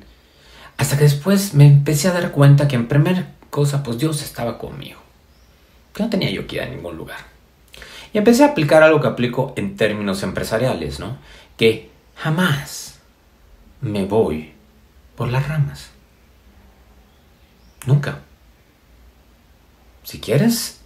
Hasta 0.78 0.98
que 0.98 1.04
después 1.04 1.54
me 1.54 1.66
empecé 1.66 2.08
a 2.08 2.14
dar 2.14 2.32
cuenta 2.32 2.68
que 2.68 2.76
en 2.76 2.88
primera 2.88 3.36
cosa, 3.50 3.84
pues 3.84 3.98
Dios 3.98 4.22
estaba 4.22 4.58
conmigo. 4.58 5.00
Que 5.94 6.04
no 6.04 6.10
tenía 6.10 6.30
yo 6.32 6.48
que 6.48 6.58
ir 6.58 6.62
a 6.64 6.66
ningún 6.66 6.98
lugar. 6.98 7.20
Y 8.14 8.18
empecé 8.18 8.44
a 8.44 8.48
aplicar 8.48 8.84
algo 8.84 9.00
que 9.00 9.08
aplico 9.08 9.54
en 9.56 9.78
términos 9.78 10.24
empresariales, 10.24 11.00
¿no? 11.00 11.18
Que 11.58 11.90
jamás 12.16 13.00
me 13.80 14.06
voy 14.06 14.52
por 15.16 15.30
las 15.30 15.48
ramas. 15.48 15.92
Nunca. 17.86 18.20
Si 20.04 20.20
quieres 20.20 20.81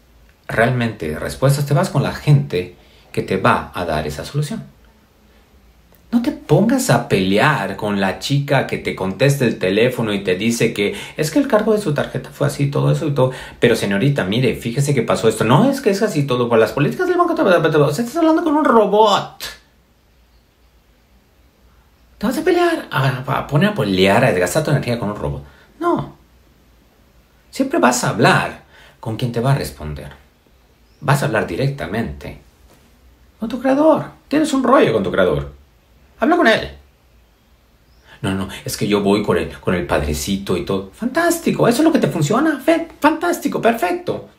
realmente 0.48 1.18
respuestas, 1.18 1.66
te 1.66 1.74
vas 1.74 1.90
con 1.90 2.04
la 2.04 2.14
gente 2.14 2.76
que 3.12 3.22
te 3.22 3.38
va 3.38 3.72
a 3.74 3.86
dar 3.86 4.08
esa 4.08 4.26
solución. 4.26 4.64
No 6.12 6.22
te 6.22 6.32
pongas 6.32 6.90
a 6.92 7.10
pelear 7.10 7.76
con 7.76 8.00
la 8.00 8.20
chica 8.20 8.68
que 8.68 8.78
te 8.78 8.96
contesta 8.96 9.44
el 9.44 9.60
teléfono 9.60 10.14
y 10.14 10.24
te 10.24 10.36
dice 10.36 10.74
que 10.74 10.96
es 11.18 11.30
que 11.32 11.40
el 11.40 11.48
cargo 11.48 11.74
de 11.74 11.82
su 11.82 11.94
tarjeta 11.94 12.30
fue 12.30 12.48
así, 12.48 12.72
todo 12.72 12.92
eso 12.92 13.08
y 13.08 13.14
todo. 13.14 13.32
Pero 13.60 13.76
señorita, 13.76 14.24
mire, 14.24 14.56
fíjese 14.56 14.94
que 14.94 15.02
pasó 15.02 15.28
esto. 15.28 15.44
No, 15.44 15.70
es 15.70 15.82
que 15.82 15.90
es 15.90 16.02
así 16.02 16.24
todo 16.24 16.48
por 16.48 16.58
las 16.58 16.72
políticas 16.72 17.08
del 17.08 17.18
banco. 17.18 17.34
O 17.34 17.92
sea, 17.92 18.06
estás 18.06 18.16
hablando 18.16 18.44
con 18.44 18.56
un 18.56 18.64
robot. 18.64 19.44
¿Te 22.18 22.28
vas 22.28 22.38
a 22.38 22.44
pelear? 22.44 22.88
A, 22.92 23.48
poner 23.48 23.72
a 23.72 23.74
pelear, 23.74 24.24
a 24.24 24.32
desgastar 24.32 24.64
tu 24.64 24.72
energía 24.72 24.98
con 24.98 25.10
un 25.10 25.18
robot. 25.18 25.44
No. 25.80 26.16
Siempre 27.52 27.80
vas 27.80 28.04
a 28.04 28.10
hablar 28.10 28.64
con 29.02 29.18
quien 29.18 29.32
te 29.32 29.42
va 29.42 29.52
a 29.52 29.56
responder. 29.56 30.25
Vas 31.06 31.22
a 31.22 31.28
hablar 31.28 31.46
directamente 31.46 32.40
con 33.40 33.48
tu 33.48 33.62
creador. 33.62 34.06
Tienes 34.28 34.52
un 34.54 34.64
rollo 34.64 34.92
con 34.92 35.04
tu 35.04 35.12
creador. 35.12 35.52
Habla 36.20 36.36
con 36.36 36.48
él. 36.48 36.72
No, 38.24 38.34
no, 38.34 38.48
es 38.66 38.76
que 38.76 38.88
yo 38.88 39.02
voy 39.02 39.22
con 39.22 39.38
el, 39.38 39.52
con 39.60 39.76
el 39.76 39.86
padrecito 39.86 40.58
y 40.58 40.66
todo. 40.66 40.90
Fantástico, 40.92 41.68
eso 41.68 41.78
es 41.78 41.84
lo 41.84 41.92
que 41.92 42.00
te 42.00 42.08
funciona. 42.08 42.60
Fantástico, 43.00 43.62
perfecto. 43.62 44.30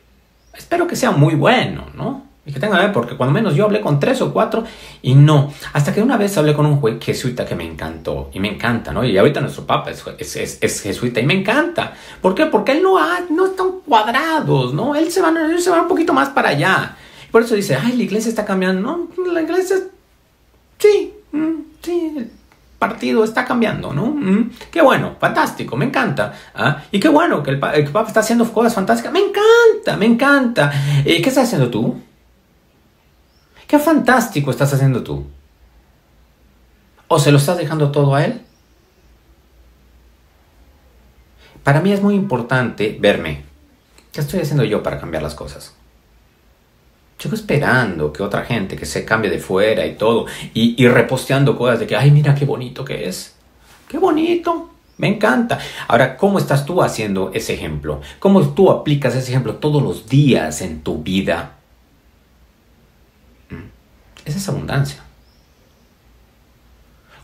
Espero 0.53 0.85
que 0.85 0.97
sea 0.97 1.11
muy 1.11 1.35
bueno, 1.35 1.85
¿no? 1.93 2.26
Y 2.47 2.53
que 2.53 2.61
tenga, 2.61 2.93
porque 2.93 3.17
cuando 3.17 3.33
menos 3.33 3.55
yo 3.55 3.65
hablé 3.65 3.81
con 3.81 3.99
tres 3.99 4.21
o 4.21 4.31
cuatro 4.31 4.63
y 5.01 5.15
no. 5.15 5.51
Hasta 5.73 5.93
que 5.93 6.01
una 6.01 6.15
vez 6.15 6.37
hablé 6.37 6.53
con 6.53 6.65
un 6.65 6.79
juez 6.79 6.95
jesuita 7.03 7.45
que 7.45 7.55
me 7.55 7.65
encantó 7.65 8.29
y 8.33 8.39
me 8.39 8.47
encanta, 8.47 8.93
¿no? 8.93 9.03
Y 9.03 9.17
ahorita 9.17 9.41
nuestro 9.41 9.65
papa 9.65 9.91
es, 9.91 10.35
es, 10.61 10.81
jesuita 10.81 11.19
y 11.19 11.25
me 11.25 11.33
encanta. 11.33 11.93
¿Por 12.21 12.33
qué? 12.33 12.45
Porque 12.45 12.71
él 12.71 12.81
no, 12.81 12.97
ha, 12.97 13.19
no 13.29 13.47
están 13.47 13.81
cuadrados, 13.85 14.73
¿no? 14.73 14.95
Él 14.95 15.11
se, 15.11 15.21
va, 15.21 15.29
él 15.29 15.59
se 15.59 15.69
va 15.69 15.81
un 15.81 15.89
poquito 15.89 16.13
más 16.13 16.29
para 16.29 16.49
allá. 16.49 16.95
Por 17.31 17.41
eso 17.41 17.53
dice, 17.53 17.75
ay, 17.75 17.97
la 17.97 18.03
iglesia 18.03 18.29
está 18.29 18.45
cambiando. 18.45 19.09
No, 19.17 19.31
la 19.33 19.41
iglesia, 19.41 19.75
sí, 20.79 21.13
mm, 21.33 21.53
sí, 21.81 22.13
el 22.15 22.31
partido 22.79 23.25
está 23.25 23.43
cambiando, 23.43 23.91
¿no? 23.91 24.05
Mm, 24.05 24.51
qué 24.71 24.81
bueno, 24.81 25.17
fantástico, 25.19 25.75
me 25.75 25.83
encanta. 25.83 26.33
¿ah? 26.55 26.83
Y 26.91 27.01
qué 27.01 27.09
bueno 27.09 27.43
que 27.43 27.51
el, 27.51 27.59
Papa 27.59 28.05
está 28.07 28.21
haciendo 28.21 28.49
cosas 28.53 28.73
fantásticas. 28.73 29.11
Me 29.11 29.19
encanta, 29.19 29.97
me 29.97 30.05
encanta. 30.05 30.71
¿Y 31.03 31.21
qué 31.21 31.27
estás 31.27 31.43
haciendo 31.43 31.69
tú? 31.69 32.07
Qué 33.67 33.79
fantástico 33.79 34.49
estás 34.49 34.73
haciendo 34.73 35.03
tú. 35.03 35.25
¿O 37.09 37.19
se 37.19 37.31
lo 37.31 37.37
estás 37.37 37.57
dejando 37.57 37.91
todo 37.91 38.15
a 38.15 38.23
él? 38.23 38.41
Para 41.63 41.81
mí 41.81 41.91
es 41.91 42.01
muy 42.01 42.15
importante 42.15 42.97
verme. 42.97 43.43
¿Qué 44.13 44.21
estoy 44.21 44.39
haciendo 44.39 44.63
yo 44.63 44.81
para 44.81 44.99
cambiar 44.99 45.21
las 45.21 45.35
cosas? 45.35 45.75
Sigo 47.17 47.35
esperando 47.35 48.13
que 48.13 48.23
otra 48.23 48.45
gente 48.45 48.77
que 48.77 48.85
se 48.85 49.03
cambie 49.03 49.29
de 49.29 49.39
fuera 49.39 49.85
y 49.85 49.95
todo, 49.95 50.27
y, 50.53 50.87
reposteando 50.87 51.57
cosas 51.57 51.79
de 51.79 51.87
que, 51.87 51.95
ay, 51.97 52.11
mira 52.11 52.35
qué 52.35 52.45
bonito 52.45 52.85
que 52.85 53.09
es. 53.09 53.35
Qué 53.89 53.97
bonito. 53.97 54.69
Me 54.97 55.07
encanta. 55.07 55.59
Ahora, 55.89 56.15
¿cómo 56.15 56.39
estás 56.39 56.65
tú 56.65 56.81
haciendo 56.81 57.31
ese 57.33 57.53
ejemplo? 57.53 58.01
¿Cómo 58.19 58.41
tú 58.49 58.71
aplicas 58.71 59.15
ese 59.15 59.31
ejemplo 59.31 59.55
todos 59.55 59.83
los 59.83 60.07
días 60.07 60.61
en 60.61 60.81
tu 60.81 61.03
vida? 61.03 61.56
Esa 64.27 64.37
es 64.37 64.49
abundancia. 64.49 65.01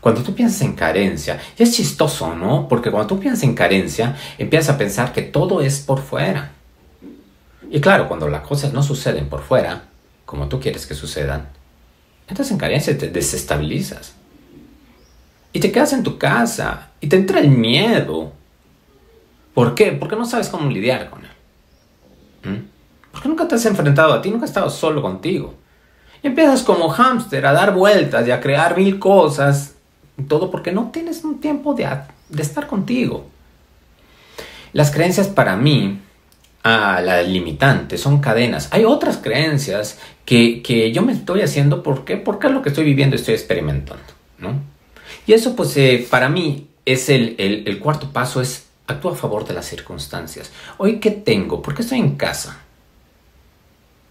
Cuando 0.00 0.22
tú 0.22 0.34
piensas 0.34 0.62
en 0.62 0.72
carencia, 0.72 1.38
y 1.58 1.62
es 1.62 1.72
chistoso, 1.72 2.34
¿no? 2.34 2.66
Porque 2.66 2.90
cuando 2.90 3.14
tú 3.14 3.20
piensas 3.20 3.44
en 3.44 3.54
carencia, 3.54 4.16
empiezas 4.38 4.74
a 4.74 4.78
pensar 4.78 5.12
que 5.12 5.22
todo 5.22 5.60
es 5.60 5.80
por 5.80 6.00
fuera. 6.00 6.52
Y 7.70 7.80
claro, 7.80 8.08
cuando 8.08 8.28
las 8.28 8.46
cosas 8.46 8.72
no 8.72 8.82
suceden 8.82 9.28
por 9.28 9.42
fuera, 9.42 9.84
como 10.24 10.48
tú 10.48 10.60
quieres 10.60 10.86
que 10.86 10.94
sucedan, 10.94 11.48
entras 12.26 12.50
en 12.50 12.58
carencia 12.58 12.96
te 12.96 13.08
desestabilizas. 13.08 14.14
Y 15.52 15.60
te 15.60 15.70
quedas 15.70 15.92
en 15.92 16.02
tu 16.02 16.16
casa 16.18 16.90
y 17.00 17.08
te 17.08 17.16
entra 17.16 17.40
el 17.40 17.50
miedo. 17.50 18.32
¿Por 19.52 19.74
qué? 19.74 19.92
Porque 19.92 20.16
no 20.16 20.24
sabes 20.24 20.48
cómo 20.48 20.70
lidiar 20.70 21.10
con 21.10 21.22
él. 21.24 22.52
¿Mm? 22.52 22.64
Porque 23.12 23.28
nunca 23.28 23.46
te 23.46 23.54
has 23.54 23.66
enfrentado 23.66 24.12
a 24.14 24.22
ti, 24.22 24.30
nunca 24.30 24.44
has 24.44 24.50
estado 24.50 24.70
solo 24.70 25.00
contigo. 25.02 25.54
Empiezas 26.24 26.62
como 26.62 26.88
hámster 26.88 27.44
a 27.44 27.52
dar 27.52 27.74
vueltas 27.74 28.26
y 28.26 28.30
a 28.30 28.40
crear 28.40 28.78
mil 28.78 28.98
cosas. 28.98 29.74
Todo 30.26 30.50
porque 30.50 30.72
no 30.72 30.90
tienes 30.90 31.22
un 31.22 31.38
tiempo 31.38 31.74
de, 31.74 31.86
estar 32.38 32.66
contigo. 32.66 33.26
Las 34.72 34.90
creencias 34.90 35.28
para 35.28 35.54
mí, 35.54 36.00
ah, 36.62 37.02
las 37.04 37.28
limitantes, 37.28 38.00
son 38.00 38.20
cadenas. 38.20 38.68
Hay 38.72 38.86
otras 38.86 39.18
creencias 39.18 39.98
que, 40.24 40.62
que, 40.62 40.92
yo 40.92 41.02
me 41.02 41.12
estoy 41.12 41.42
haciendo 41.42 41.82
porque, 41.82 42.16
porque 42.16 42.46
es 42.46 42.54
lo 42.54 42.62
que 42.62 42.70
estoy 42.70 42.84
viviendo, 42.84 43.16
estoy 43.16 43.34
experimentando. 43.34 44.02
¿no? 44.38 44.54
Y 45.26 45.34
eso 45.34 45.54
pues 45.54 45.76
eh, 45.76 46.06
para 46.08 46.30
mí 46.30 46.68
es 46.86 47.10
el, 47.10 47.34
el, 47.36 47.68
el 47.68 47.78
cuarto 47.78 48.10
paso, 48.14 48.40
es 48.40 48.64
actúa 48.86 49.12
a 49.12 49.16
favor 49.16 49.46
de 49.46 49.52
las 49.52 49.66
circunstancias. 49.66 50.50
Hoy, 50.78 51.00
¿qué 51.00 51.10
tengo? 51.10 51.60
¿Por 51.60 51.74
qué 51.74 51.82
estoy 51.82 51.98
en 51.98 52.16
casa? 52.16 52.60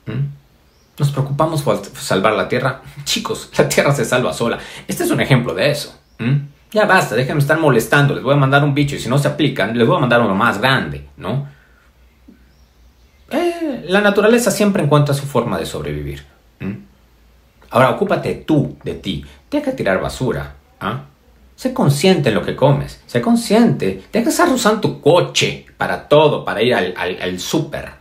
¿Mm? 0.06 0.43
Nos 0.98 1.12
preocupamos 1.12 1.62
por 1.62 1.82
salvar 1.96 2.34
la 2.34 2.48
Tierra. 2.48 2.82
Chicos, 3.04 3.50
la 3.58 3.68
Tierra 3.68 3.94
se 3.94 4.06
salva 4.06 4.34
sola. 4.34 4.60
Este 4.88 5.04
es 5.04 5.12
un 5.12 5.22
ejemplo 5.22 5.54
de 5.54 5.72
eso. 5.72 6.00
Ya 6.72 6.86
basta, 6.86 7.16
déjenme 7.16 7.42
estar 7.42 7.60
molestando. 7.60 8.16
Les 8.16 8.24
voy 8.24 8.34
a 8.34 8.38
mandar 8.38 8.64
un 8.64 8.74
bicho 8.74 8.96
y 8.96 9.00
si 9.00 9.10
no 9.10 9.18
se 9.18 9.28
aplican, 9.28 9.78
les 9.78 9.88
voy 9.88 9.98
a 9.98 10.00
mandar 10.00 10.22
uno 10.22 10.36
más 10.36 10.60
grande, 10.60 11.08
¿no? 11.18 11.48
Eh, 13.30 13.86
la 13.88 14.02
naturaleza 14.02 14.52
siempre 14.52 14.84
encuentra 14.84 15.14
su 15.14 15.26
forma 15.26 15.58
de 15.58 15.66
sobrevivir. 15.66 16.24
Ahora, 17.72 17.90
ocúpate 17.90 18.36
tú 18.36 18.78
de 18.84 18.94
ti. 18.94 19.26
Deja 19.50 19.72
de 19.72 19.78
tirar 19.78 20.00
basura. 20.00 20.54
¿ah? 20.80 21.06
Sé 21.56 21.74
consciente 21.74 22.30
en 22.30 22.36
lo 22.36 22.44
que 22.44 22.56
comes. 22.56 23.02
Sé 23.08 23.20
consciente. 23.20 24.04
Deja 24.12 24.26
de 24.26 24.32
estar 24.32 24.50
usando 24.50 24.82
tu 24.82 25.02
coche 25.02 25.66
para 25.76 26.08
todo, 26.08 26.46
para 26.46 26.62
ir 26.62 26.76
al, 26.76 26.94
al, 26.96 27.40
súper, 27.40 27.92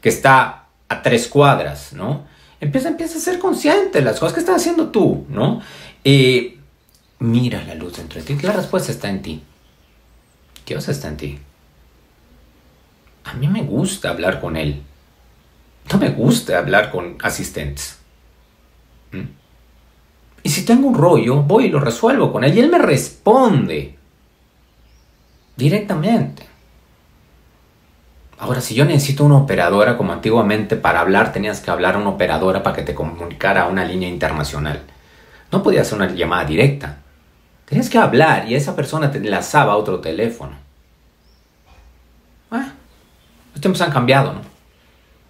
que 0.00 0.08
está 0.08 0.65
a 0.88 1.02
tres 1.02 1.28
cuadras, 1.28 1.92
¿no? 1.92 2.24
Empieza, 2.60 2.88
empieza 2.88 3.18
a 3.18 3.20
ser 3.20 3.38
consciente 3.38 3.98
de 3.98 4.04
las 4.04 4.18
cosas 4.18 4.34
que 4.34 4.40
estás 4.40 4.56
haciendo 4.56 4.88
tú, 4.88 5.26
¿no? 5.28 5.60
Eh, 6.04 6.58
mira 7.18 7.62
la 7.64 7.74
luz 7.74 7.96
dentro 7.96 8.20
de 8.20 8.26
ti. 8.26 8.36
La 8.42 8.52
respuesta 8.52 8.92
está 8.92 9.08
en 9.08 9.22
ti. 9.22 9.42
Dios 10.66 10.88
está 10.88 11.08
en 11.08 11.16
ti. 11.16 11.38
A 13.24 13.34
mí 13.34 13.48
me 13.48 13.62
gusta 13.62 14.10
hablar 14.10 14.40
con 14.40 14.56
Él. 14.56 14.82
No 15.92 15.98
me 15.98 16.10
gusta 16.10 16.58
hablar 16.58 16.90
con 16.90 17.16
asistentes. 17.22 17.98
Y 20.42 20.48
si 20.48 20.64
tengo 20.64 20.88
un 20.88 20.94
rollo, 20.94 21.42
voy 21.42 21.66
y 21.66 21.68
lo 21.68 21.80
resuelvo 21.80 22.32
con 22.32 22.44
él 22.44 22.56
y 22.56 22.60
él 22.60 22.70
me 22.70 22.78
responde 22.78 23.96
directamente. 25.56 26.46
Ahora, 28.38 28.60
si 28.60 28.74
yo 28.74 28.84
necesito 28.84 29.24
una 29.24 29.38
operadora 29.38 29.96
como 29.96 30.12
antiguamente 30.12 30.76
para 30.76 31.00
hablar 31.00 31.32
tenías 31.32 31.60
que 31.60 31.70
hablar 31.70 31.94
a 31.94 31.98
una 31.98 32.10
operadora 32.10 32.62
para 32.62 32.76
que 32.76 32.82
te 32.82 32.94
comunicara 32.94 33.62
a 33.62 33.68
una 33.68 33.84
línea 33.84 34.08
internacional. 34.08 34.82
No 35.50 35.62
podías 35.62 35.86
hacer 35.86 35.98
una 35.98 36.12
llamada 36.12 36.44
directa. 36.44 36.98
Tenías 37.64 37.88
que 37.88 37.98
hablar 37.98 38.48
y 38.48 38.54
esa 38.54 38.76
persona 38.76 39.10
te 39.10 39.18
enlazaba 39.18 39.72
a 39.72 39.76
otro 39.76 40.00
teléfono. 40.00 40.52
Ah, 42.50 42.72
los 43.52 43.60
tiempos 43.60 43.80
han 43.80 43.90
cambiado, 43.90 44.34
¿no? 44.34 44.40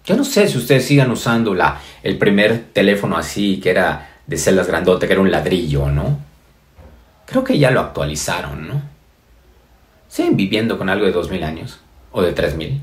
Yo 0.05 0.15
no 0.15 0.23
sé 0.23 0.47
si 0.47 0.57
ustedes 0.57 0.85
sigan 0.85 1.11
usando 1.11 1.53
la, 1.53 1.79
el 2.03 2.17
primer 2.17 2.65
teléfono 2.73 3.17
así, 3.17 3.59
que 3.59 3.69
era 3.69 4.09
de 4.25 4.37
celdas 4.37 4.67
grandote, 4.67 5.07
que 5.07 5.13
era 5.13 5.21
un 5.21 5.31
ladrillo, 5.31 5.87
¿no? 5.89 6.19
Creo 7.25 7.43
que 7.43 7.57
ya 7.57 7.71
lo 7.71 7.81
actualizaron, 7.81 8.67
¿no? 8.67 8.81
¿Siguen 10.07 10.37
viviendo 10.37 10.77
con 10.77 10.89
algo 10.89 11.05
de 11.05 11.11
2000 11.11 11.43
años? 11.43 11.79
¿O 12.11 12.21
de 12.21 12.31
3000? 12.31 12.81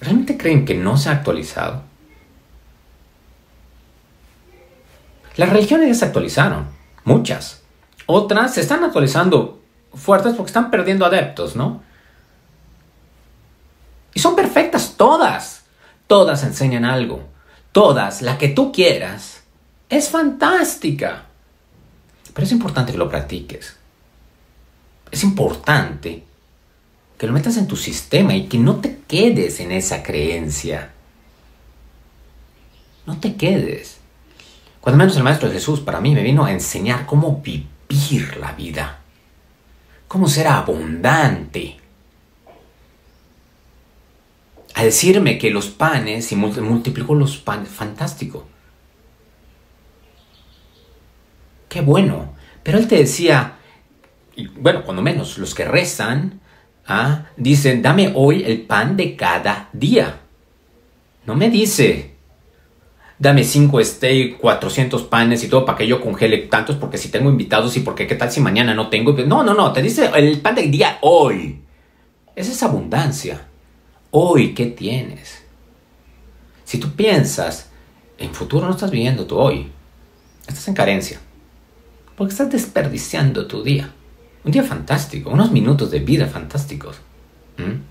¿Realmente 0.00 0.36
creen 0.36 0.64
que 0.64 0.74
no 0.74 0.96
se 0.96 1.08
ha 1.08 1.12
actualizado? 1.12 1.82
Las 5.36 5.50
religiones 5.50 5.88
ya 5.88 5.94
se 5.94 6.04
actualizaron, 6.06 6.66
muchas. 7.04 7.62
Otras 8.06 8.54
se 8.54 8.60
están 8.60 8.84
actualizando 8.84 9.60
fuertes 9.94 10.34
porque 10.34 10.50
están 10.50 10.70
perdiendo 10.70 11.04
adeptos, 11.04 11.56
¿no? 11.56 11.82
Y 14.14 14.20
son 14.20 14.34
perfectas 14.34 14.94
todas. 14.96 15.64
Todas 16.06 16.42
enseñan 16.44 16.84
algo. 16.84 17.28
Todas, 17.72 18.22
la 18.22 18.38
que 18.38 18.48
tú 18.48 18.72
quieras, 18.72 19.42
es 19.90 20.08
fantástica. 20.08 21.26
Pero 22.32 22.46
es 22.46 22.52
importante 22.52 22.92
que 22.92 22.98
lo 22.98 23.10
practiques. 23.10 23.76
Es 25.10 25.22
importante 25.22 26.24
que 27.18 27.26
lo 27.26 27.32
metas 27.32 27.56
en 27.56 27.66
tu 27.66 27.76
sistema 27.76 28.34
y 28.34 28.46
que 28.46 28.58
no 28.58 28.76
te 28.76 28.98
quedes 29.06 29.60
en 29.60 29.72
esa 29.72 30.02
creencia. 30.02 30.92
No 33.06 33.18
te 33.18 33.36
quedes. 33.36 33.98
Cuando 34.80 34.98
menos 34.98 35.16
el 35.16 35.22
Maestro 35.22 35.50
Jesús 35.50 35.80
para 35.80 36.00
mí 36.00 36.14
me 36.14 36.22
vino 36.22 36.44
a 36.44 36.52
enseñar 36.52 37.06
cómo 37.06 37.42
vivir 37.42 38.36
la 38.38 38.52
vida. 38.52 39.00
Cómo 40.08 40.28
ser 40.28 40.48
abundante. 40.48 41.76
A 44.74 44.84
decirme 44.84 45.38
que 45.38 45.50
los 45.50 45.68
panes, 45.68 46.30
y 46.32 46.36
multiplicó 46.36 47.14
los 47.14 47.38
panes, 47.38 47.68
fantástico. 47.68 48.46
qué 51.76 51.82
bueno. 51.82 52.32
Pero 52.62 52.78
él 52.78 52.88
te 52.88 52.96
decía, 52.96 53.56
y 54.34 54.46
bueno, 54.46 54.82
cuando 54.82 55.02
menos 55.02 55.36
los 55.36 55.54
que 55.54 55.66
rezan, 55.66 56.40
¿ah? 56.86 57.26
dicen, 57.36 57.82
dame 57.82 58.12
hoy 58.14 58.44
el 58.44 58.62
pan 58.62 58.96
de 58.96 59.16
cada 59.16 59.68
día. 59.72 60.20
No 61.26 61.34
me 61.34 61.50
dice, 61.50 62.14
dame 63.18 63.44
cinco 63.44 63.82
steak, 63.82 64.38
400 64.38 65.02
panes 65.04 65.42
y 65.44 65.48
todo 65.48 65.64
para 65.64 65.78
que 65.78 65.86
yo 65.86 66.00
congele 66.00 66.38
tantos 66.38 66.76
porque 66.76 66.98
si 66.98 67.08
tengo 67.08 67.30
invitados 67.30 67.76
y 67.76 67.80
porque 67.80 68.06
qué 68.06 68.14
tal 68.14 68.30
si 68.30 68.40
mañana 68.40 68.74
no 68.74 68.88
tengo. 68.88 69.12
No, 69.12 69.42
no, 69.42 69.54
no, 69.54 69.72
te 69.72 69.82
dice 69.82 70.10
el 70.14 70.40
pan 70.40 70.54
del 70.54 70.70
día 70.70 70.98
hoy. 71.00 71.60
Esa 72.34 72.52
es 72.52 72.62
abundancia. 72.62 73.48
Hoy, 74.10 74.54
¿qué 74.54 74.66
tienes? 74.66 75.42
Si 76.64 76.78
tú 76.78 76.92
piensas, 76.92 77.70
en 78.18 78.32
futuro 78.34 78.66
no 78.66 78.72
estás 78.72 78.90
viviendo 78.90 79.26
tu 79.26 79.36
hoy. 79.36 79.70
Estás 80.46 80.68
en 80.68 80.74
carencia. 80.74 81.20
Porque 82.16 82.32
estás 82.32 82.50
desperdiciando 82.50 83.46
tu 83.46 83.62
día. 83.62 83.92
Un 84.46 84.52
día 84.52 84.62
fantástico, 84.62 85.30
unos 85.30 85.50
minutos 85.50 85.90
de 85.90 85.98
vida 85.98 86.28
fantásticos. 86.28 86.98
¿Mm? 87.58 87.82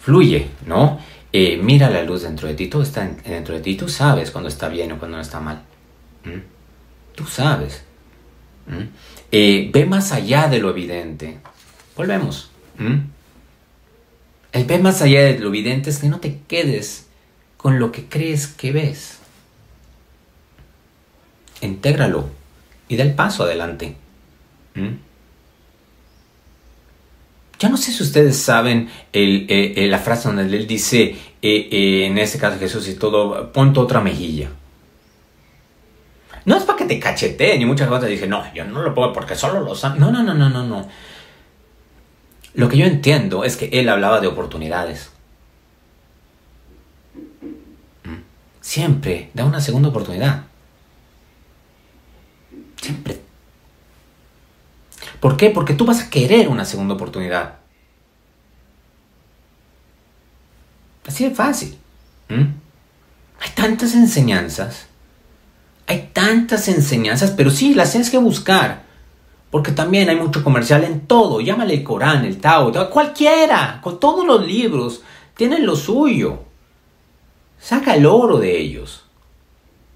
Fluye, 0.00 0.48
¿no? 0.64 0.98
Eh, 1.30 1.60
mira 1.62 1.90
la 1.90 2.02
luz 2.02 2.22
dentro 2.22 2.48
de 2.48 2.54
ti, 2.54 2.68
todo 2.68 2.80
está 2.80 3.06
dentro 3.26 3.54
de 3.54 3.60
ti. 3.60 3.76
Tú 3.76 3.90
sabes 3.90 4.30
cuando 4.30 4.48
está 4.48 4.70
bien 4.70 4.90
o 4.92 4.98
cuando 4.98 5.18
no 5.18 5.22
está 5.22 5.40
mal. 5.40 5.60
¿Mm? 6.24 6.40
Tú 7.14 7.26
sabes. 7.26 7.84
¿Mm? 8.66 8.84
Eh, 9.30 9.70
ve 9.74 9.84
más 9.84 10.12
allá 10.12 10.48
de 10.48 10.58
lo 10.58 10.70
evidente. 10.70 11.38
Volvemos. 11.94 12.50
El 14.52 14.64
ve 14.64 14.78
más 14.78 15.02
allá 15.02 15.20
de 15.20 15.38
lo 15.38 15.48
evidente 15.48 15.90
es 15.90 15.98
que 15.98 16.08
no 16.08 16.18
te 16.18 16.40
quedes 16.48 17.08
con 17.58 17.78
lo 17.78 17.92
que 17.92 18.06
crees 18.06 18.46
que 18.46 18.72
ves. 18.72 19.18
Intégralo 21.60 22.30
y 22.88 22.96
da 22.96 23.04
el 23.04 23.12
paso 23.12 23.42
adelante. 23.42 23.96
Ya 27.58 27.68
no 27.68 27.76
sé 27.76 27.92
si 27.92 28.02
ustedes 28.02 28.36
saben 28.36 28.88
eh, 29.12 29.74
eh, 29.76 29.88
la 29.88 29.98
frase 29.98 30.28
donde 30.28 30.44
él 30.44 30.66
dice, 30.66 31.16
eh, 31.42 32.06
en 32.06 32.16
este 32.18 32.38
caso 32.38 32.58
Jesús 32.58 32.88
y 32.88 32.94
todo, 32.94 33.52
ponte 33.52 33.80
otra 33.80 34.00
mejilla. 34.00 34.50
No 36.44 36.56
es 36.56 36.62
para 36.62 36.78
que 36.78 36.84
te 36.84 37.00
cacheteen 37.00 37.60
y 37.60 37.66
muchas 37.66 37.90
veces 37.90 38.08
dicen, 38.08 38.30
no, 38.30 38.42
yo 38.54 38.64
no 38.64 38.80
lo 38.82 38.94
puedo 38.94 39.12
porque 39.12 39.34
solo 39.34 39.60
lo 39.60 39.74
saben. 39.74 40.00
No, 40.00 40.10
no, 40.12 40.22
no, 40.22 40.34
no, 40.34 40.48
no, 40.48 40.64
no. 40.64 40.88
Lo 42.54 42.68
que 42.68 42.78
yo 42.78 42.86
entiendo 42.86 43.44
es 43.44 43.56
que 43.56 43.66
él 43.66 43.88
hablaba 43.88 44.20
de 44.20 44.28
oportunidades. 44.28 45.10
¿Mm? 48.04 48.22
Siempre 48.60 49.30
da 49.34 49.44
una 49.44 49.60
segunda 49.60 49.88
oportunidad. 49.88 50.44
Siempre. 52.80 53.17
¿Por 55.20 55.36
qué? 55.36 55.50
Porque 55.50 55.74
tú 55.74 55.84
vas 55.84 56.00
a 56.00 56.10
querer 56.10 56.48
una 56.48 56.64
segunda 56.64 56.94
oportunidad. 56.94 57.56
Así 61.06 61.24
de 61.24 61.34
fácil. 61.34 61.78
Hay 62.28 63.50
tantas 63.54 63.94
enseñanzas. 63.94 64.86
Hay 65.86 66.10
tantas 66.12 66.68
enseñanzas, 66.68 67.30
pero 67.30 67.50
sí, 67.50 67.74
las 67.74 67.90
tienes 67.90 68.10
que 68.10 68.18
buscar. 68.18 68.82
Porque 69.50 69.72
también 69.72 70.10
hay 70.10 70.16
mucho 70.16 70.44
comercial 70.44 70.84
en 70.84 71.06
todo. 71.06 71.40
Llámale 71.40 71.74
el 71.74 71.84
Corán, 71.84 72.24
el 72.24 72.38
Tao, 72.38 72.72
cualquiera. 72.90 73.80
Con 73.82 73.98
todos 73.98 74.26
los 74.26 74.46
libros. 74.46 75.02
Tienen 75.34 75.64
lo 75.64 75.74
suyo. 75.74 76.44
Saca 77.58 77.94
el 77.94 78.04
oro 78.06 78.38
de 78.38 78.58
ellos. 78.58 79.04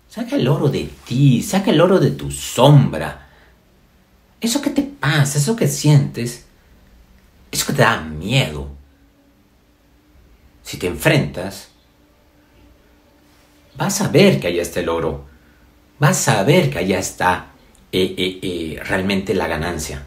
Saca 0.09 0.37
el 0.37 0.49
oro 0.49 0.69
de 0.69 0.91
ti, 1.07 1.43
saca 1.43 1.71
el 1.71 1.81
oro 1.81 1.99
de 1.99 2.11
tu 2.11 2.31
sombra. 2.31 3.29
Eso 4.41 4.61
que 4.61 4.71
te 4.71 4.92
eso 5.20 5.57
que 5.57 5.68
sientes, 5.68 6.46
eso 7.51 7.66
que 7.66 7.72
te 7.72 7.83
da 7.83 8.01
miedo. 8.01 8.68
Si 10.62 10.77
te 10.79 10.87
enfrentas, 10.87 11.68
vas 13.77 14.01
a 14.01 14.09
ver 14.09 14.40
que 14.40 14.48
allá 14.48 14.62
está 14.62 14.81
el 14.81 14.88
oro. 14.88 15.27
Vas 15.98 16.29
a 16.29 16.42
ver 16.44 16.70
que 16.70 16.79
allá 16.79 16.98
está 16.98 17.53
eh, 17.92 18.14
eh, 18.16 18.38
eh, 18.42 18.81
realmente 18.85 19.35
la 19.35 19.46
ganancia. 19.46 20.07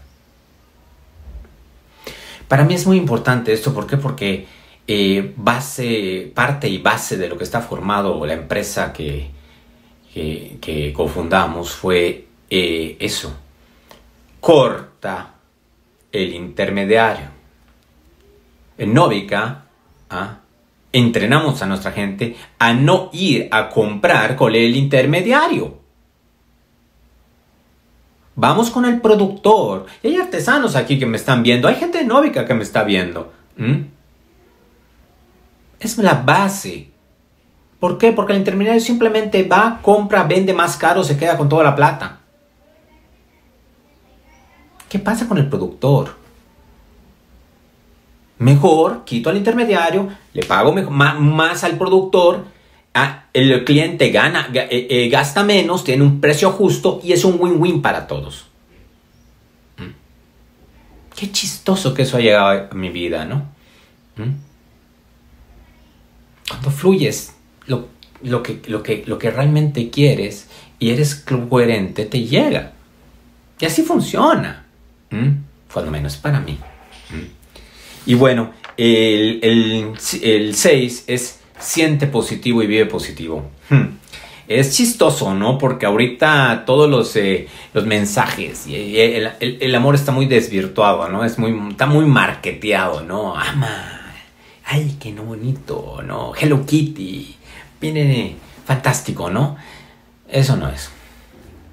Para 2.48 2.64
mí 2.64 2.74
es 2.74 2.86
muy 2.86 2.98
importante 2.98 3.54
esto, 3.54 3.74
¿por 3.74 3.88
qué? 3.88 3.98
Porque 3.98 4.48
base, 5.36 6.32
parte 6.36 6.68
y 6.68 6.78
base 6.78 7.18
de 7.18 7.28
lo 7.28 7.38
que 7.38 7.44
está 7.44 7.62
formado 7.62 8.24
la 8.26 8.34
empresa 8.34 8.94
que, 8.94 9.32
que, 10.14 10.58
que 10.62 10.94
cofundamos 10.94 11.72
fue 11.72 12.28
eso. 12.50 13.36
El 16.12 16.34
intermediario. 16.34 17.28
En 18.78 18.94
Novica, 18.94 19.66
¿ah? 20.10 20.40
entrenamos 20.92 21.62
a 21.62 21.66
nuestra 21.66 21.92
gente 21.92 22.38
a 22.58 22.74
no 22.74 23.10
ir 23.12 23.50
a 23.52 23.70
comprar 23.70 24.36
con 24.36 24.56
el 24.56 24.76
intermediario. 24.76 25.78
Vamos 28.36 28.70
con 28.70 28.86
el 28.86 29.02
productor. 29.02 29.86
Y 30.04 30.08
hay 30.08 30.18
artesanos 30.18 30.76
aquí 30.76 30.98
que 30.98 31.06
me 31.06 31.18
están 31.18 31.44
viendo. 31.44 31.68
Hay 31.68 31.76
gente 31.76 31.98
de 31.98 32.06
Novica 32.06 32.46
que 32.46 32.54
me 32.54 32.64
está 32.64 32.84
viendo. 32.84 33.34
Es 35.80 35.98
la 35.98 36.14
base. 36.16 36.90
¿Por 37.80 37.98
qué? 37.98 38.12
Porque 38.12 38.34
el 38.34 38.40
intermediario 38.40 38.82
simplemente 38.82 39.44
va, 39.44 39.80
compra, 39.82 40.24
vende 40.24 40.54
más 40.54 40.78
caro, 40.78 41.04
se 41.04 41.18
queda 41.18 41.38
con 41.38 41.50
toda 41.50 41.64
la 41.64 41.76
plata. 41.76 42.20
¿Qué 44.96 45.00
pasa 45.00 45.28
con 45.28 45.38
el 45.38 45.50
productor? 45.50 46.16
Mejor 48.40 49.04
quito 49.04 49.30
al 49.30 49.36
intermediario, 49.36 50.08
le 50.32 50.42
pago 50.46 50.72
más, 50.72 51.66
al 51.66 51.78
productor, 51.78 52.46
el 53.34 53.66
cliente 53.66 54.10
gana, 54.12 54.50
eh, 54.54 54.88
eh, 54.90 55.10
gasta 55.10 55.44
menos, 55.44 55.84
tiene 55.84 56.02
un 56.02 56.22
precio 56.22 56.50
justo 56.52 57.02
y 57.04 57.12
es 57.12 57.26
un 57.26 57.36
win-win 57.42 57.82
para 57.82 58.08
todos. 58.08 58.46
¿Mm? 59.80 59.92
Qué 61.14 61.30
chistoso 61.30 61.94
que 61.94 62.04
eso 62.04 62.16
ha 62.16 62.22
llegado 62.22 62.70
a 62.72 62.74
mi 62.74 62.88
vida, 62.88 63.26
¿no? 63.26 63.50
¿Mm? 64.16 64.32
Cuando 66.48 66.72
fluyes 66.72 67.36
lo, 67.68 67.90
que, 68.42 68.62
lo, 68.66 68.82
que, 68.82 69.04
lo 69.06 69.20
que 69.20 69.30
realmente 69.30 69.90
quieres 69.90 70.48
y 70.80 70.92
eres 70.92 71.16
coherente, 71.50 72.06
te 72.06 72.24
llega. 72.24 72.72
Y 73.60 73.66
así 73.66 73.82
funciona. 73.84 74.65
¿Mm? 75.16 75.44
Cuando 75.72 75.92
menos 75.92 76.18
para 76.18 76.40
mí. 76.40 76.58
Y 78.06 78.14
bueno, 78.14 78.52
el 78.78 79.94
6 79.98 81.04
es 81.08 81.40
siente 81.60 82.08
positivo 82.08 82.62
y 82.64 82.68
vive 82.68 82.86
positivo. 82.86 83.50
Hmm. 83.70 83.98
Es 84.48 84.76
chistoso, 84.76 85.34
¿no? 85.34 85.58
Porque 85.58 85.88
ahorita 85.88 86.64
todos 86.66 86.90
los, 86.90 87.16
eh, 87.16 87.48
los 87.74 87.86
mensajes 87.86 88.68
y 88.68 89.00
el, 89.00 89.76
amor 89.76 89.96
está 89.96 90.12
muy 90.12 90.28
desvirtuado, 90.28 91.10
¿no? 91.10 91.26
Es 91.26 91.40
muy, 91.40 91.70
está 91.72 91.88
muy 91.88 92.06
marketeado, 92.06 93.02
¿no? 93.02 93.36
Ama. 93.36 94.14
Ay, 94.66 94.98
qué 95.00 95.12
no 95.12 95.24
bonito, 95.24 96.02
¿no? 96.06 96.34
Hello 96.40 96.64
Kitty. 96.64 97.36
Viene 97.82 98.36
fantástico, 98.66 99.32
¿no? 99.32 99.58
Eso 100.30 100.56
no 100.58 100.70
es. 100.70 100.92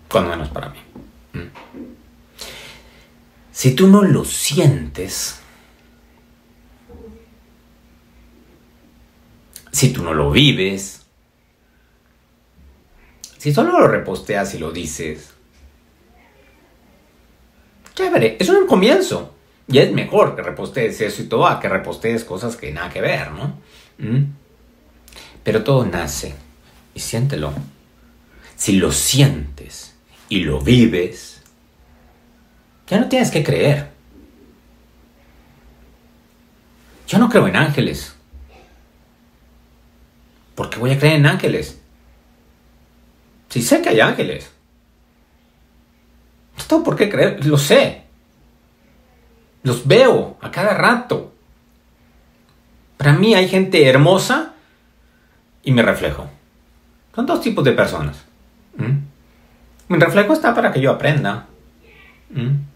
Cuando 0.09 0.31
menos 0.31 0.48
para 0.48 0.70
mí. 0.70 0.78
Si 3.52 3.74
tú 3.74 3.86
no 3.86 4.02
lo 4.02 4.24
sientes, 4.24 5.40
si 9.70 9.92
tú 9.92 10.02
no 10.02 10.14
lo 10.14 10.30
vives, 10.30 11.06
si 13.36 13.52
solo 13.52 13.78
lo 13.78 13.88
reposteas 13.88 14.54
y 14.54 14.58
lo 14.58 14.72
dices, 14.72 15.32
chévere, 17.94 18.36
es 18.40 18.48
un 18.48 18.66
comienzo. 18.66 19.34
Y 19.68 19.78
es 19.78 19.92
mejor 19.92 20.34
que 20.34 20.42
repostees 20.42 21.00
eso 21.00 21.22
y 21.22 21.26
todo 21.26 21.60
que 21.60 21.68
repostees 21.68 22.24
cosas 22.24 22.56
que 22.56 22.72
nada 22.72 22.90
que 22.90 23.00
ver, 23.00 23.30
¿no? 23.30 23.58
¿Mm? 23.98 24.24
Pero 25.42 25.62
todo 25.62 25.86
nace 25.86 26.34
y 26.94 27.00
siéntelo. 27.00 27.52
Si 28.56 28.72
lo 28.72 28.92
sientes 28.92 29.94
y 30.28 30.40
lo 30.40 30.60
vives, 30.60 31.31
ya 32.92 33.00
no 33.00 33.09
tienes 33.09 33.31
que 33.31 33.42
creer. 33.42 33.88
Yo 37.09 37.18
no 37.18 37.31
creo 37.31 37.48
en 37.48 37.57
ángeles. 37.57 38.14
¿Por 40.55 40.68
qué 40.68 40.78
voy 40.78 40.90
a 40.90 40.98
creer 40.98 41.14
en 41.14 41.24
ángeles? 41.24 41.81
Si 43.48 43.62
sé 43.62 43.81
que 43.81 43.88
hay 43.88 44.00
ángeles. 44.00 44.52
No 46.59 46.64
tengo 46.64 46.85
por 46.85 46.96
qué 46.96 47.09
creer, 47.09 47.42
lo 47.46 47.57
sé. 47.57 48.02
Los 49.62 49.87
veo 49.87 50.37
a 50.42 50.50
cada 50.50 50.74
rato. 50.74 51.33
Para 52.98 53.14
mí 53.14 53.35
hay 53.35 53.48
gente 53.48 53.88
hermosa 53.88 54.52
y 55.62 55.72
mi 55.72 55.81
reflejo. 55.81 56.28
Son 57.14 57.24
dos 57.24 57.40
tipos 57.40 57.64
de 57.64 57.72
personas. 57.72 58.22
¿Mm? 58.76 58.98
Mi 59.88 59.98
reflejo 59.98 60.35
está 60.35 60.55
para 60.55 60.70
que 60.70 60.83
yo 60.83 60.90
aprenda. 60.90 61.46
¿Mm? 62.28 62.71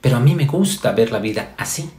Pero 0.00 0.16
a 0.16 0.20
mí 0.20 0.34
me 0.34 0.46
gusta 0.46 0.92
ver 0.92 1.10
la 1.10 1.18
vida 1.18 1.54
así. 1.56 1.90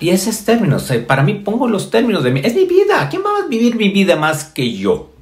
Y 0.00 0.10
esos 0.10 0.44
términos, 0.44 0.92
para 1.06 1.22
mí 1.22 1.34
pongo 1.34 1.68
los 1.68 1.90
términos 1.90 2.24
de 2.24 2.32
mi... 2.32 2.40
Es 2.40 2.54
mi 2.54 2.64
vida. 2.64 3.08
¿Quién 3.08 3.22
va 3.22 3.44
a 3.44 3.48
vivir 3.48 3.76
mi 3.76 3.90
vida 3.90 4.16
más 4.16 4.44
que 4.44 4.72
yo? 4.72 5.14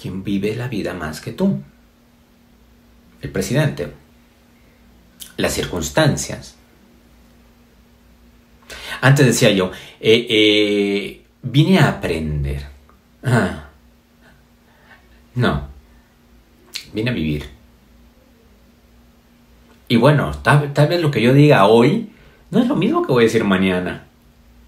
¿Quién 0.00 0.22
vive 0.22 0.54
la 0.54 0.68
vida 0.68 0.94
más 0.94 1.20
que 1.20 1.32
tú? 1.32 1.60
El 3.20 3.30
presidente. 3.30 3.92
Las 5.36 5.52
circunstancias. 5.52 6.56
Antes 9.00 9.26
decía 9.26 9.50
yo, 9.50 9.72
eh, 10.00 10.26
eh, 10.28 11.26
vine 11.42 11.78
a 11.78 11.88
aprender. 11.88 12.66
Ah. 13.22 13.68
No, 15.34 15.68
vine 16.92 17.10
a 17.10 17.14
vivir. 17.14 17.59
Y 19.90 19.96
bueno, 19.96 20.30
tal, 20.44 20.68
vez 20.68 21.02
lo 21.02 21.10
que 21.10 21.20
yo 21.20 21.34
diga 21.34 21.66
hoy 21.66 22.10
no 22.52 22.60
es 22.60 22.68
lo 22.68 22.76
mismo 22.76 23.04
que 23.04 23.10
voy 23.10 23.24
a 23.24 23.26
decir 23.26 23.42
mañana. 23.42 24.06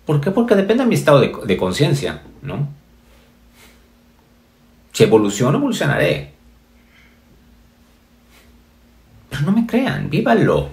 ¿Por 0.04 0.20
qué? 0.20 0.32
Porque 0.32 0.56
depende 0.56 0.82
de 0.82 0.88
mi 0.88 0.96
estado 0.96 1.20
de, 1.20 1.56
conciencia, 1.56 2.24
¿no? 2.42 2.68
Si 4.92 5.04
evoluciono, 5.04 5.58
evolucionaré. 5.58 6.32
Pero 9.30 9.42
no 9.42 9.52
me 9.52 9.64
crean, 9.64 10.11
vívanlo. 10.11 10.70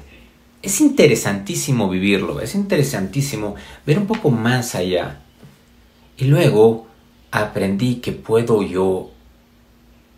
Es 0.63 0.81
interesantísimo 0.81 1.87
vivirlo, 1.87 2.41
es 2.41 2.55
interesantísimo 2.55 3.53
ver 3.85 3.99
un 3.99 4.07
poco 4.07 4.31
más 4.31 4.73
allá. 4.73 5.21
Y 6.17 6.25
luego 6.25 6.87
aprendí 7.29 7.97
que 7.97 8.13
puedo 8.13 8.63
yo 8.63 9.11